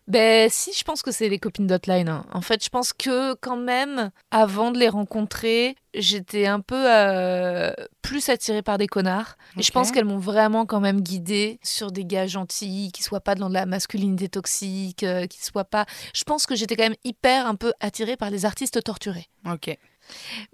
[0.07, 2.09] Ben, si, je pense que c'est les copines d'Hotline.
[2.11, 2.27] hein.
[2.33, 7.73] En fait, je pense que quand même, avant de les rencontrer, j'étais un peu euh,
[8.03, 9.37] plus attirée par des connards.
[9.59, 13.21] Et je pense qu'elles m'ont vraiment quand même guidée sur des gars gentils, qui soient
[13.23, 15.87] pas dans de la masculinité toxique, euh, qui soient pas.
[16.15, 19.75] Je pense que j'étais quand même hyper un peu attirée par les artistes torturés, Ok.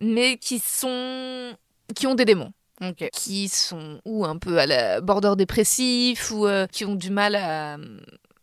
[0.01, 1.55] mais qui sont.
[1.97, 2.53] qui ont des démons.
[2.83, 3.11] Ok.
[3.13, 7.35] qui sont ou un peu à la border dépressif ou euh, qui ont du mal
[7.35, 7.77] à,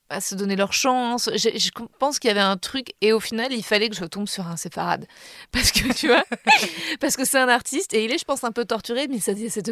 [0.10, 1.30] à se donner leur chance.
[1.36, 4.06] Je, je pense qu'il y avait un truc et au final il fallait que je
[4.06, 5.06] tombe sur un séfarade.
[5.52, 6.24] Parce que tu vois
[7.00, 9.34] parce que c'est un artiste et il est je pense un peu torturé mais ça
[9.34, 9.72] dit cette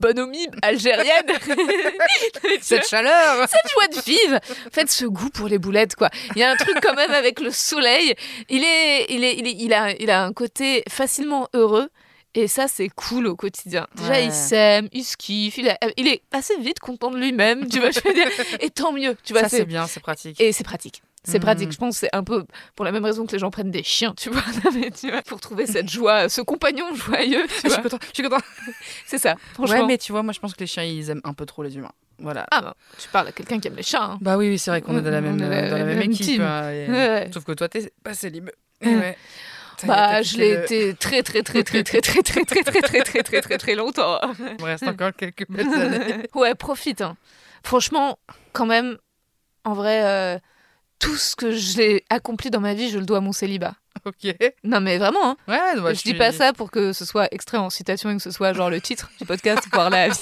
[0.00, 1.26] bonhomie algérienne.
[2.62, 3.46] Cette chaleur.
[3.48, 4.36] cette joie de vivre.
[4.66, 6.08] En fait ce goût pour les boulettes quoi.
[6.34, 8.14] Il y a un truc quand même avec le soleil.
[8.48, 11.90] Il est il est il, est- il a il a un côté facilement heureux
[12.34, 14.26] et ça c'est cool au quotidien déjà Ouais.
[14.26, 17.80] il s'aime il se kiffe il, a- il est assez vite content de lui-même tu
[17.80, 18.28] vois je veux dire
[18.60, 20.40] et tant mieux tu vois Ça, c'est bien, c'est pratique.
[20.40, 23.32] et c'est pratique c'est pratique, je pense, c'est un peu pour la même raison que
[23.32, 26.30] les gens prennent des chiens, tu vois, Non, mais tu vois, pour trouver cette joie,
[26.30, 27.76] ce compagnon joyeux, tu Je suis vois.
[27.82, 27.98] content.
[28.00, 28.42] Je suis content.
[29.04, 29.80] C'est ça, franchement.
[29.80, 31.62] Ouais, mais tu vois, moi, je pense que les chiens, ils aiment un peu trop
[31.62, 31.92] les humains.
[32.20, 32.46] Voilà.
[32.50, 34.02] Ah, bah, tu parles à quelqu'un qui aime les chats.
[34.02, 34.18] hein.
[34.22, 36.40] Bah oui, oui, c'est vrai qu'on est dans la même, dans la même équipe.
[36.40, 37.30] hein, et- Ouais.
[37.34, 38.48] Sauf que toi, t'es pas célib.
[38.82, 39.14] Ouais.
[39.86, 43.22] Bah, je l'ai été très, très, très, très, très, très, très, très, très, très, très,
[43.22, 44.18] très, très, très longtemps.
[44.38, 46.26] Il me reste encore quelques belles années.
[46.34, 47.00] Ouais, profite.
[47.00, 47.16] hein.
[47.62, 48.18] Franchement,
[48.52, 48.96] quand même,
[49.64, 50.38] en vrai, euh,
[50.98, 53.74] tout ce que j'ai accompli dans ma vie, je le dois à mon célibat.
[54.04, 54.34] ok.
[54.64, 55.36] Non, mais vraiment, hein.
[55.48, 58.22] Ouais, bah, je dis pas ça pour que ce soit extrait en citation et que
[58.22, 60.18] ce soit genre le titre du podcast pour la vie.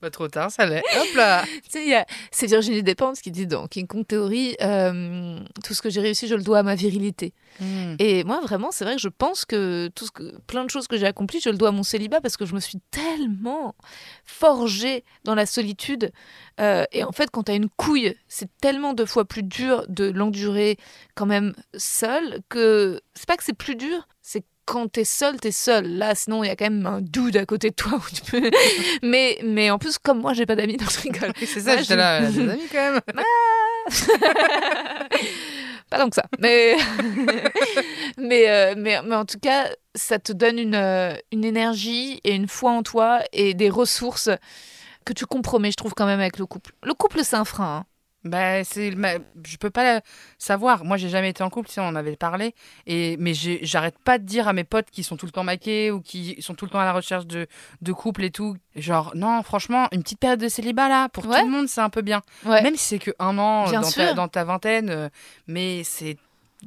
[0.00, 0.82] Pas trop tard, ça l'est.
[0.98, 1.44] Hop là
[2.30, 6.26] c'est Virginie Despentes qui dit dans King Kong Theory euh, Tout ce que j'ai réussi,
[6.26, 7.34] je le dois à ma virilité.
[7.60, 7.96] Hmm.
[7.98, 10.86] Et moi, vraiment, c'est vrai que je pense que, tout ce que plein de choses
[10.86, 13.74] que j'ai accomplies, je le dois à mon célibat parce que je me suis tellement
[14.24, 16.12] forgée dans la solitude.
[16.60, 19.84] Euh, et en fait, quand tu as une couille, c'est tellement deux fois plus dur
[19.88, 20.78] de l'endurer
[21.14, 25.50] quand même seul que c'est pas que c'est plus dur, c'est quand t'es seul, t'es
[25.52, 25.86] seul.
[25.86, 28.22] Là, sinon, il y a quand même un dude à côté de toi où tu
[28.22, 28.50] peux.
[29.02, 31.32] mais, mais en plus, comme moi, j'ai pas d'amis, non, je rigole.
[31.38, 33.00] C'est ça, Ouais, j'étais là, a des amis quand même.
[35.90, 36.24] pas tant que ça.
[36.38, 36.76] Mais,
[38.18, 42.34] mais, euh, mais, mais en tout cas, ça te donne une, euh, une énergie et
[42.34, 44.30] une foi en toi et des ressources
[45.04, 46.72] que tu compromets, je trouve, quand même, avec le couple.
[46.84, 47.78] Le couple, c'est un frein.
[47.78, 47.84] hein.
[48.22, 49.14] Bah, c'est, ma-
[49.46, 50.00] je peux pas
[50.36, 50.84] savoir.
[50.84, 52.54] Moi, j'ai jamais été en couple, si on en avait parlé.
[52.86, 55.90] Et mais j'arrête pas de dire à mes potes qui sont tout le temps maqués
[55.90, 57.46] ou qui sont tout le temps à la recherche de,
[57.80, 58.56] de couple et tout.
[58.76, 61.40] Genre, non, franchement, une petite période de célibat là, pour Ouais.
[61.40, 62.20] tout le monde, c'est un peu bien.
[62.44, 62.62] Ouais.
[62.62, 65.08] Même si c'est que un an Bien dans ta, dans ta vingtaine, euh,
[65.46, 66.18] mais c'est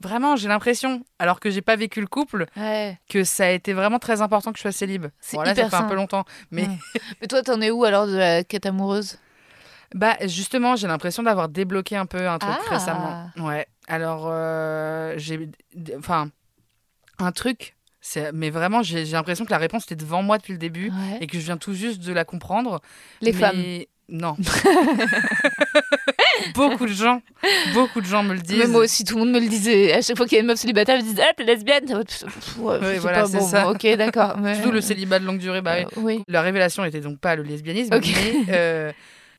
[0.01, 2.97] vraiment, j'ai l'impression, alors que j'ai pas vécu le couple, Ouais.
[3.09, 5.05] que ça a été vraiment très important que je sois célib.
[5.19, 6.67] C'est Bon, là, ça hyper fait un peu longtemps, mais.
[7.21, 9.19] Mais toi, t'en es où alors de la quête amoureuse?
[9.93, 12.73] Bah justement, j'ai l'impression d'avoir débloqué un peu un truc Ah.
[12.73, 13.29] récemment.
[13.37, 13.67] Ouais.
[13.87, 15.49] Alors euh, j'ai
[15.97, 16.29] enfin
[17.19, 20.53] un truc c'est mais vraiment j'ai j'ai l'impression que la réponse était devant moi depuis
[20.53, 21.17] le début Ouais.
[21.21, 22.81] et que je viens tout juste de la comprendre.
[23.21, 23.63] Les Mais femmes.
[24.09, 24.35] Non.
[26.55, 27.21] beaucoup de gens,
[27.73, 28.57] beaucoup de gens me le disent.
[28.57, 29.93] Mais moi aussi, tout le monde me le disait.
[29.93, 31.85] À chaque fois qu'il y a une meuf célibataire, ils me disent Ah, t'es lesbienne
[32.59, 33.69] Ouais, sais voilà, c'est bon, ça.
[33.71, 34.37] Ok, d'accord.
[34.39, 35.61] mais- Surtout le célibat de longue durée.
[35.61, 35.83] Bah, oui.
[35.83, 36.23] Euh, oui.
[36.27, 38.91] La révélation était donc pas le lesbianisme, mais euh,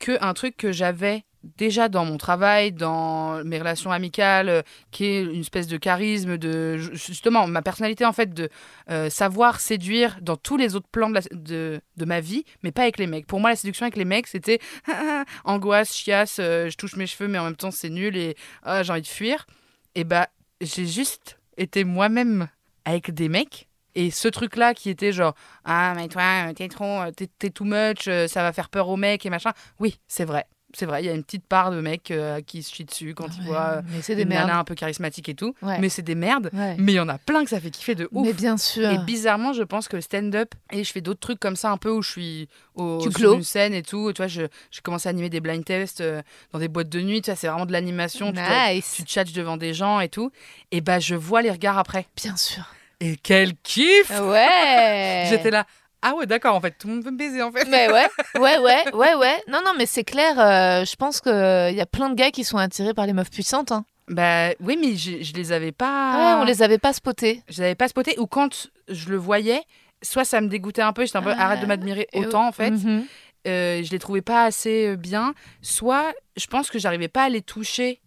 [0.05, 1.25] que un truc que j'avais
[1.57, 6.37] déjà dans mon travail, dans mes relations amicales, euh, qui est une espèce de charisme,
[6.37, 8.51] de justement ma personnalité en fait, de
[8.91, 12.99] euh, savoir séduire dans tous les autres plans de, de ma vie, mais pas avec
[12.99, 13.27] les mecs.
[13.27, 14.59] Pour moi, la séduction avec les mecs, c'était
[15.45, 18.83] angoisse, chiasse, euh, je touche mes cheveux, mais en même temps c'est nul et ah,
[18.83, 19.47] j'ai envie de fuir.
[19.95, 20.29] Et bah
[20.61, 22.49] j'ai juste été moi-même
[22.85, 23.69] avec des mecs.
[23.95, 25.35] Et ce truc-là qui était genre
[25.65, 28.89] Ah, mais toi, euh, t'es trop, euh, t'es, too much, euh, ça va faire peur
[28.89, 29.53] aux mecs et machin.
[29.79, 30.47] Oui, c'est vrai.
[30.77, 33.15] C'est vrai, il y a une petite part de mecs euh, qui se chient dessus
[33.15, 34.49] quand ils Ouais, voient des une merdes.
[34.49, 35.55] nana un peu charismatique et tout.
[35.63, 35.79] Ouais.
[35.79, 36.51] Mais c'est des merdes.
[36.53, 36.75] Ouais.
[36.81, 38.27] Mais il y en a plein que ça fait kiffer de ouf.
[38.27, 38.91] Mais bien sûr.
[38.91, 41.77] Et bizarrement, je pense que le stand-up, et je fais d'autres trucs comme ça un
[41.77, 44.13] peu où je suis au, Tu sur une scène et tout.
[44.13, 44.43] Tu vois, je,
[44.73, 47.23] je commence à animer des blind tests euh, dans des boîtes de nuit.
[47.23, 48.33] Tu vois, c'est vraiment de l'animation.
[48.33, 48.95] Tu, Nice.
[48.97, 50.33] tu tchatches devant des gens et tout.
[50.73, 52.09] Et bah, je vois les regards après.
[52.17, 52.65] Bien sûr.
[53.05, 55.27] Et quel kiff Ouais.
[55.29, 55.65] J'étais là.
[56.07, 57.67] Ah ouais, d'accord, en fait, tout le monde veut me baiser en fait.
[57.69, 58.07] Mais ouais,
[58.39, 59.43] ouais, ouais, ouais, ouais.
[59.49, 60.39] Non, non, mais c'est clair.
[60.39, 63.31] euh, je pense qu'il y a plein de gars qui sont attirés par les meufs
[63.31, 63.73] puissantes.
[63.73, 63.85] Hein.
[64.09, 66.17] Bah oui, mais je, je les avais pas.
[66.37, 67.43] Ouais, on les avait pas spotés.
[67.49, 68.19] Je les avais pas spotés.
[68.19, 69.63] Ou quand je le voyais,
[70.03, 72.53] soit ça me dégoûtait un peu, j'étais un peu Ah, arrête de m'admirer autant en
[72.53, 72.71] fait.
[72.71, 73.05] Mhm.
[73.47, 75.33] euh, je les trouvais pas assez euh, bien,
[75.63, 78.01] soit je pense que j'arrivais pas à les toucher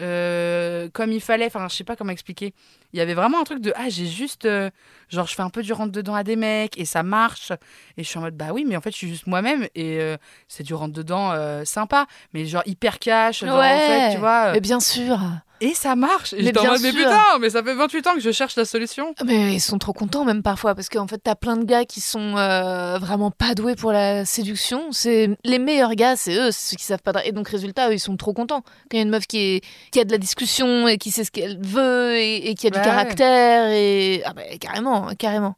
[0.00, 1.46] euh, comme il fallait.
[1.46, 2.54] Enfin, je sais pas comment expliquer.
[2.92, 4.70] Il y avait vraiment un truc de ah j'ai juste euh,
[5.08, 7.52] genre je fais un peu du rentre dedans à des mecs et ça marche
[7.96, 10.00] et je suis en mode bah oui mais en fait je suis juste moi-même et
[10.00, 10.16] euh,
[10.48, 14.52] c'est du rentre dedans euh, sympa mais genre hyper cash genre, en fait tu vois
[14.52, 15.20] Mais bien sûr.
[15.60, 16.98] Et ça marche Mais en bien mode mais sûr.
[16.98, 19.92] putain mais ça fait 28 ans que je cherche la solution Mais ils sont trop
[19.92, 23.54] contents même parfois parce qu'en fait t'as plein de gars qui sont euh, vraiment pas
[23.54, 24.92] doués pour la séduction.
[24.92, 27.12] C'est les meilleurs gars, c'est eux, c'est ceux qui savent pas.
[27.24, 29.38] Et donc résultat, eux, ils sont trop contents quand il y a une meuf qui
[29.38, 29.60] est
[29.92, 32.70] qui a de la discussion et qui sait ce qu'elle veut et, et qui a
[32.70, 35.56] du caractère et ah bah, carrément, carrément.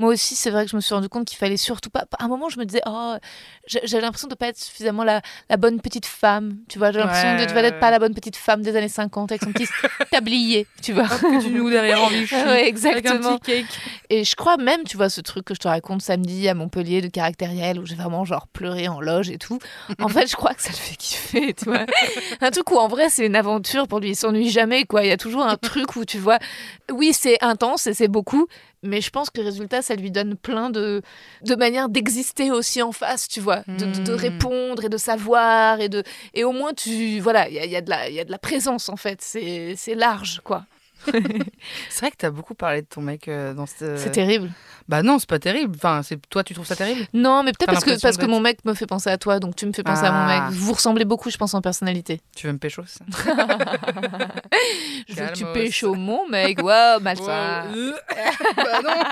[0.00, 2.04] Moi aussi, c'est vrai que je me suis rendu compte qu'il fallait surtout pas.
[2.18, 3.14] À un moment, je me disais, oh,
[3.68, 6.56] j'avais l'impression de pas être suffisamment la, la bonne petite femme.
[6.68, 7.92] Tu vois, j'ai l'impression Ouais, de vas être ouais, pas ouais.
[7.92, 9.68] la bonne petite femme des années 50 avec son petit
[10.10, 11.06] tablier, tu vois.
[11.06, 13.38] Que tu nous derrière en Ouais, avec un exactement.
[13.38, 13.78] petit cake
[14.10, 17.00] Et je crois même, tu vois, ce truc que je te raconte samedi à Montpellier
[17.00, 19.58] de caractériel où j'ai vraiment genre pleuré en loge et tout.
[20.00, 21.86] En fait, je crois que ça le fait kiffer, tu vois.
[22.40, 25.04] Un truc où en vrai c'est une aventure pour lui, il s'ennuie jamais, quoi.
[25.04, 26.38] Il y a toujours un truc où tu vois,
[26.90, 28.48] oui, c'est intense et c'est beaucoup,
[28.84, 31.02] mais je pense que résultat, ça lui donne plein de,
[31.42, 34.16] de manières d'exister aussi en face, tu vois, de, de- de Mm.
[34.16, 36.02] répondre et de savoir et de.
[36.34, 37.18] Et au moins, tu.
[37.20, 38.96] Voilà, il y a, y a de la- il y a de la présence en
[38.96, 40.64] fait, c'est c'est large, quoi.
[41.90, 44.50] c'est vrai que t'as beaucoup parlé de ton mec euh, dans cette C'est terrible.
[44.88, 45.74] Bah non, c'est pas terrible.
[45.76, 47.06] Enfin, c'est toi, tu trouves ça terrible?
[47.14, 49.56] Non, mais peut-être parce que, parce que mon mec me fait penser à toi, donc
[49.56, 50.48] tu me fais penser à mon Ah.
[50.50, 50.58] mec.
[50.58, 52.20] Vous ressemblez beaucoup, je pense, en personnalité.
[52.36, 53.04] Tu veux me pécho ça?
[55.08, 56.62] Je veux que tu pécho mon mec.
[56.62, 57.70] Malsain.
[57.72, 57.92] Ouais, euh,
[58.56, 59.02] bah non.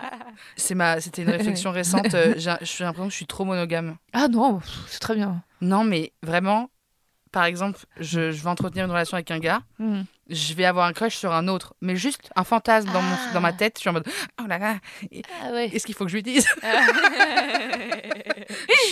[0.57, 2.15] C'est ma, c'était une réflexion récente.
[2.15, 3.97] euh, J'ai l'impression que je suis trop monogame.
[4.13, 5.43] Ah non, c'est très bien.
[5.61, 6.71] Non, mais vraiment,
[7.31, 10.03] par exemple, je, je vais entretenir une relation avec un gars, Hmm.
[10.33, 13.33] Je vais avoir un crush sur un autre, mais juste un fantasme dans, mon, Ah.
[13.35, 13.75] dans ma tête.
[13.77, 14.07] Je suis en mode,
[14.43, 14.77] oh là là,
[15.45, 15.69] Ah ouais.
[15.73, 16.47] est-ce qu'il faut que je lui dise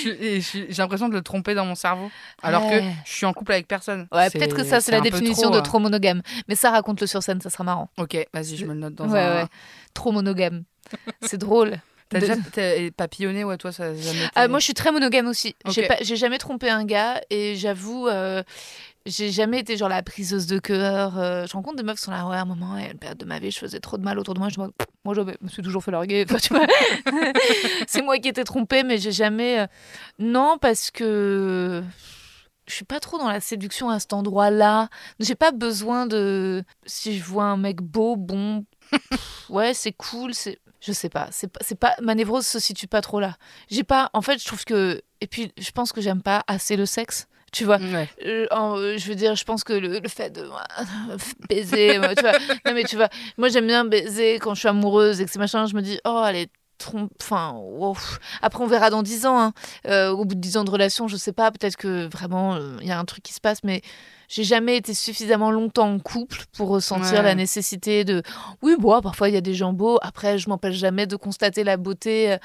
[0.05, 2.11] J'ai l'impression de le tromper dans mon cerveau,
[2.43, 2.81] alors Ouais.
[2.81, 4.07] que je suis en couple avec personne.
[4.13, 5.63] Ouais, peut-être que ça, c'est la définition trop, de euh.
[5.63, 6.23] trop monogame.
[6.49, 7.91] Mais ça, raconte-le sur scène, ça sera marrant.
[7.99, 9.43] Ok, vas-y, je me le note dans ouais, un.
[9.43, 9.47] ouais.
[9.95, 10.65] Trop monogame.
[11.23, 11.77] C'est drôle.
[12.09, 12.35] T'as déjà
[12.97, 14.31] papillonné ou à toi ça jamais été...
[14.35, 15.55] Ah, moi, je suis très monogame aussi.
[15.69, 15.89] J'ai Ok.
[15.89, 18.43] pas- J'ai jamais trompé un gars et j'avoue, euh,
[19.07, 21.19] j'ai jamais été genre la priseuse de cœur.
[21.19, 23.19] euh, je rencontre des meufs qui sont là, ouais, à un moment, a une période
[23.19, 24.49] de ma vie, je faisais trop de mal autour de moi.
[24.51, 24.71] Je me,
[25.05, 26.27] moi, je me suis toujours fait larguer.
[27.87, 29.61] C'est moi qui étais trompée, mais j'ai jamais.
[29.61, 29.67] euh,
[30.19, 31.83] Non, parce que.
[32.67, 34.89] Je suis pas trop dans la séduction à cet endroit-là.
[35.19, 36.63] J'ai pas besoin de.
[36.87, 38.65] Si je vois un mec beau, bon.
[38.93, 40.35] pff, ouais, c'est cool.
[40.35, 40.59] C'est.
[40.81, 41.29] Je sais pas.
[41.33, 41.59] C'est pas.
[41.63, 41.95] C'est pas.
[42.01, 43.37] Ma névrose se situe pas trop là.
[43.71, 44.09] J'ai pas.
[44.13, 45.01] En fait, je trouve que.
[45.21, 47.27] Et puis, je pense que j'aime pas assez le sexe.
[47.53, 47.79] Tu vois.
[47.79, 48.09] Ouais.
[48.25, 51.17] Euh, en- euh, je veux dire, je pense que le, le fait de euh,
[51.49, 52.39] baiser, moi, tu vois.
[52.65, 55.39] Non, mais tu vois, moi j'aime bien baiser quand je suis amoureuse et que c'est
[55.41, 57.11] machin, je me dis, oh, elle est trompe.
[57.21, 57.97] Enfin, wow.
[58.41, 59.39] après on verra dans 10 ans.
[59.41, 59.53] hein.
[59.87, 62.77] Euh, au bout de 10 ans de relation, je sais pas, peut-être que vraiment euh,
[62.81, 63.83] il y a un truc qui se passe, mais
[64.33, 67.23] j'ai jamais été suffisamment longtemps en couple pour ressentir Ouais.
[67.23, 68.23] la nécessité de.
[68.63, 69.99] Oui, bon, parfois il y a des gens beaux.
[70.03, 72.39] Après, je m'empêche jamais de constater la beauté euh,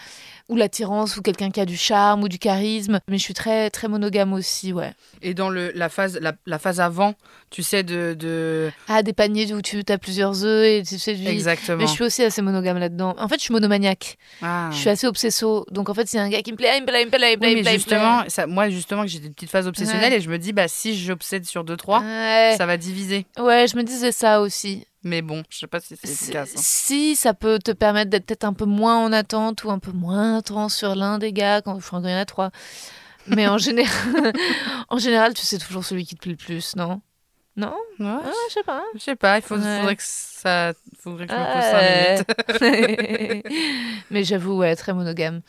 [0.50, 3.00] ou l'attirance ou quelqu'un qui a du charme ou du charisme.
[3.08, 4.94] Mais je suis très, très monogame aussi, ouais.
[5.22, 7.14] Et dans le, la, phase, la, la phase avant,
[7.52, 8.16] tu sais, de.
[8.18, 8.72] de...
[8.88, 11.28] Ah, des paniers où tu as plusieurs œufs et tu sais du.
[11.28, 11.78] Exactement.
[11.78, 13.14] Mais je suis aussi assez monogame là-dedans.
[13.20, 14.18] En fait, je suis monomaniaque.
[14.42, 14.70] Ah.
[14.72, 15.68] Je suis assez obsesso.
[15.70, 17.12] Donc, en fait, c'est un gars qui me plaît, ah, il me plaît, il me
[17.12, 17.96] plaît, il me plaît, Oui, il me mais plaît, il me plaît.
[17.98, 20.18] justement, ça, moi, justement, j'ai des petites phases obsessionnelles Ouais.
[20.18, 22.56] et je me dis, bah, si j'obsède sur 2-3, Ouais.
[22.58, 23.26] ça va diviser.
[23.40, 24.86] ouais, je me disais ça aussi.
[25.04, 26.52] Mais bon, je sais pas si c'est efficace.
[26.56, 26.60] hein.
[26.62, 29.92] Si ça peut te permettre d'être peut-être un peu moins en attente ou un peu
[29.92, 32.50] moins intense sur l'un des gars quand, enfin, quand il y en a trois.
[33.28, 34.34] Mais en général,
[34.90, 37.02] en général, tu sais toujours celui qui te plaît le plus, non?
[37.58, 37.76] Non?
[38.00, 38.82] Ouais, ah, Je sais pas.
[38.96, 39.78] je sais pas, il faut, Ouais.
[39.80, 40.74] faudrait que ça.
[41.00, 43.42] Faudrait que je me pose 5 Ouais.
[43.42, 43.46] minutes.
[44.12, 45.42] Mais j'avoue, ouais, très monogame.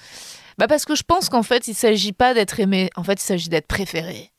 [0.58, 2.90] Bah parce que je pense qu'en fait, il s'agit pas d'être aimé.
[2.96, 4.30] En fait, il s'agit d'être préféré.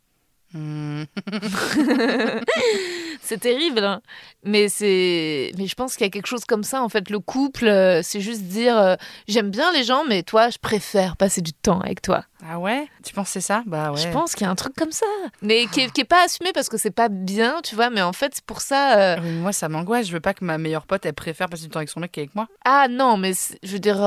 [0.52, 1.04] Hmm.
[3.28, 4.02] C'est terrible, hein.
[4.46, 7.10] mais c'est, mais je pense qu'il y a quelque chose comme ça en fait.
[7.10, 8.96] Le couple, euh, c'est juste dire, euh,
[9.28, 12.24] j'aime bien les gens, mais toi, je préfère passer du temps avec toi.
[12.50, 12.88] Ah ouais?
[13.04, 13.64] Tu penses c'est ça?
[13.66, 13.98] Bah ouais.
[13.98, 15.06] Je pense qu'il y a un truc comme ça,
[15.42, 17.90] mais qui est, qui est pas assumé parce que c'est pas bien, tu vois.
[17.90, 18.98] Mais en fait, c'est pour ça.
[18.98, 20.08] euh, Oui, moi, ça m'angoisse.
[20.08, 22.12] Je veux pas que ma meilleure pote, elle préfère passer du temps avec son mec
[22.14, 22.48] qu'avec moi.
[22.64, 23.98] Ah non, mais je veux dire,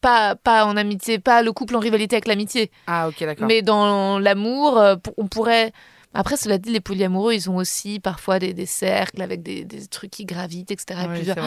[0.00, 3.46] pas, pas en amitié, pas le couple en rivalité avec l'amitié, Ah, ok, d'accord.
[3.48, 4.82] mais dans l'amour,
[5.18, 5.72] on pourrait.
[6.12, 9.86] Après, cela dit, les polyamoureux, ils ont aussi parfois des, des cercles avec des, des
[9.86, 11.02] trucs qui gravitent, etc.
[11.04, 11.40] Et puis, oh,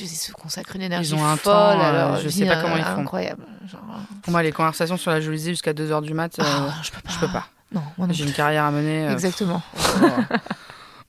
[0.00, 1.52] ils se consacrent une énergie ont un folle.
[1.54, 3.00] temps, euh, alors, je vie, sais pas euh, comment ils font.
[3.02, 3.46] Incroyable.
[3.70, 3.80] Genre,
[4.22, 7.00] Pour moi, les conversations sur la jalousie jusqu'à 2h du mat, euh, ah, je peux
[7.00, 7.10] pas.
[7.12, 7.46] je peux pas.
[7.70, 9.06] Non, J'ai une carrière à mener.
[9.06, 9.62] euh, Exactement.
[9.76, 10.02] pff,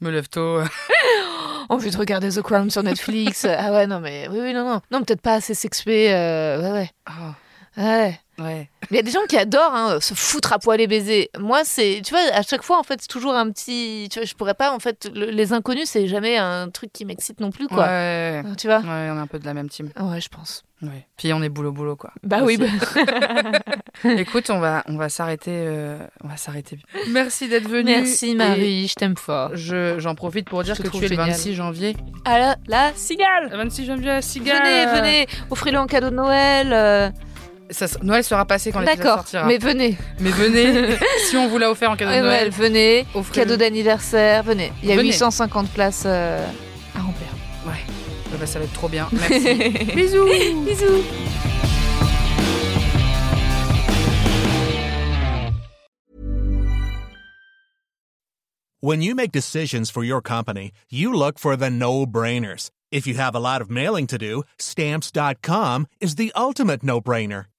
[0.02, 0.60] me lève tôt.
[1.70, 3.46] Envie de regarder The Crown sur Netflix.
[3.50, 4.82] ah ouais, non, mais oui, oui, non, non.
[4.92, 6.14] Non, peut-être pas assez sexué.
[6.14, 6.92] euh, ouais, ouais.
[7.78, 8.20] Ouais.
[8.40, 8.70] ouais.
[8.92, 11.30] Il y a des gens qui adorent hein, se foutre à poil et baiser.
[11.40, 14.08] Moi, c'est, tu vois, à chaque fois, en fait, c'est toujours un petit.
[14.12, 17.06] Tu vois, je pourrais pas, en fait, le- les inconnus, c'est jamais un truc qui
[17.06, 17.86] m'excite non plus, quoi.
[17.86, 18.44] Ouais.
[18.58, 19.90] Tu vois Ouais, on est un peu de la même team.
[20.00, 20.64] Ouais, je pense.
[20.82, 21.06] Ouais.
[21.18, 22.12] Puis on est boulot boulot quoi.
[22.24, 22.68] Bah oui, bah-
[24.18, 26.80] Écoute, on va on va s'arrêter euh, on va s'arrêter.
[27.10, 27.92] Merci d'être venue.
[27.92, 29.52] Merci Marie, je t'aime fort.
[29.56, 31.30] Je j'en profite pour dire Je que tu es le géniale.
[31.32, 31.98] 26 janvier.
[32.24, 34.58] Ah là, la cigale Le 26 janvier à Cigale.
[34.64, 36.72] Venez, venez, offrez-le en cadeau de Noël.
[36.72, 37.10] euh,
[37.72, 39.46] Ça, Noël sera passé quand l'épisode D'accord, sortira.
[39.46, 39.98] mais venez.
[40.20, 40.98] Mais venez,
[41.30, 43.06] si on vous l'a offert en cadeau de Noël, Noël, venez.
[43.32, 44.72] Cadeau d'anniversaire, venez.
[44.82, 45.10] Il y a Venez.
[45.10, 46.44] 850 places euh,
[46.96, 47.28] à remplir.
[47.68, 47.74] Ouais.
[48.34, 49.08] Eh ben, ça va être trop bien.
[49.12, 49.70] Merci.
[49.96, 50.26] Bisous.
[50.66, 51.04] Bisous.
[58.82, 62.70] When you make decisions for your company, you look for the no brainers.
[62.92, 67.46] If you have a lot of mailing to do, stamps.com is the ultimate no brainer.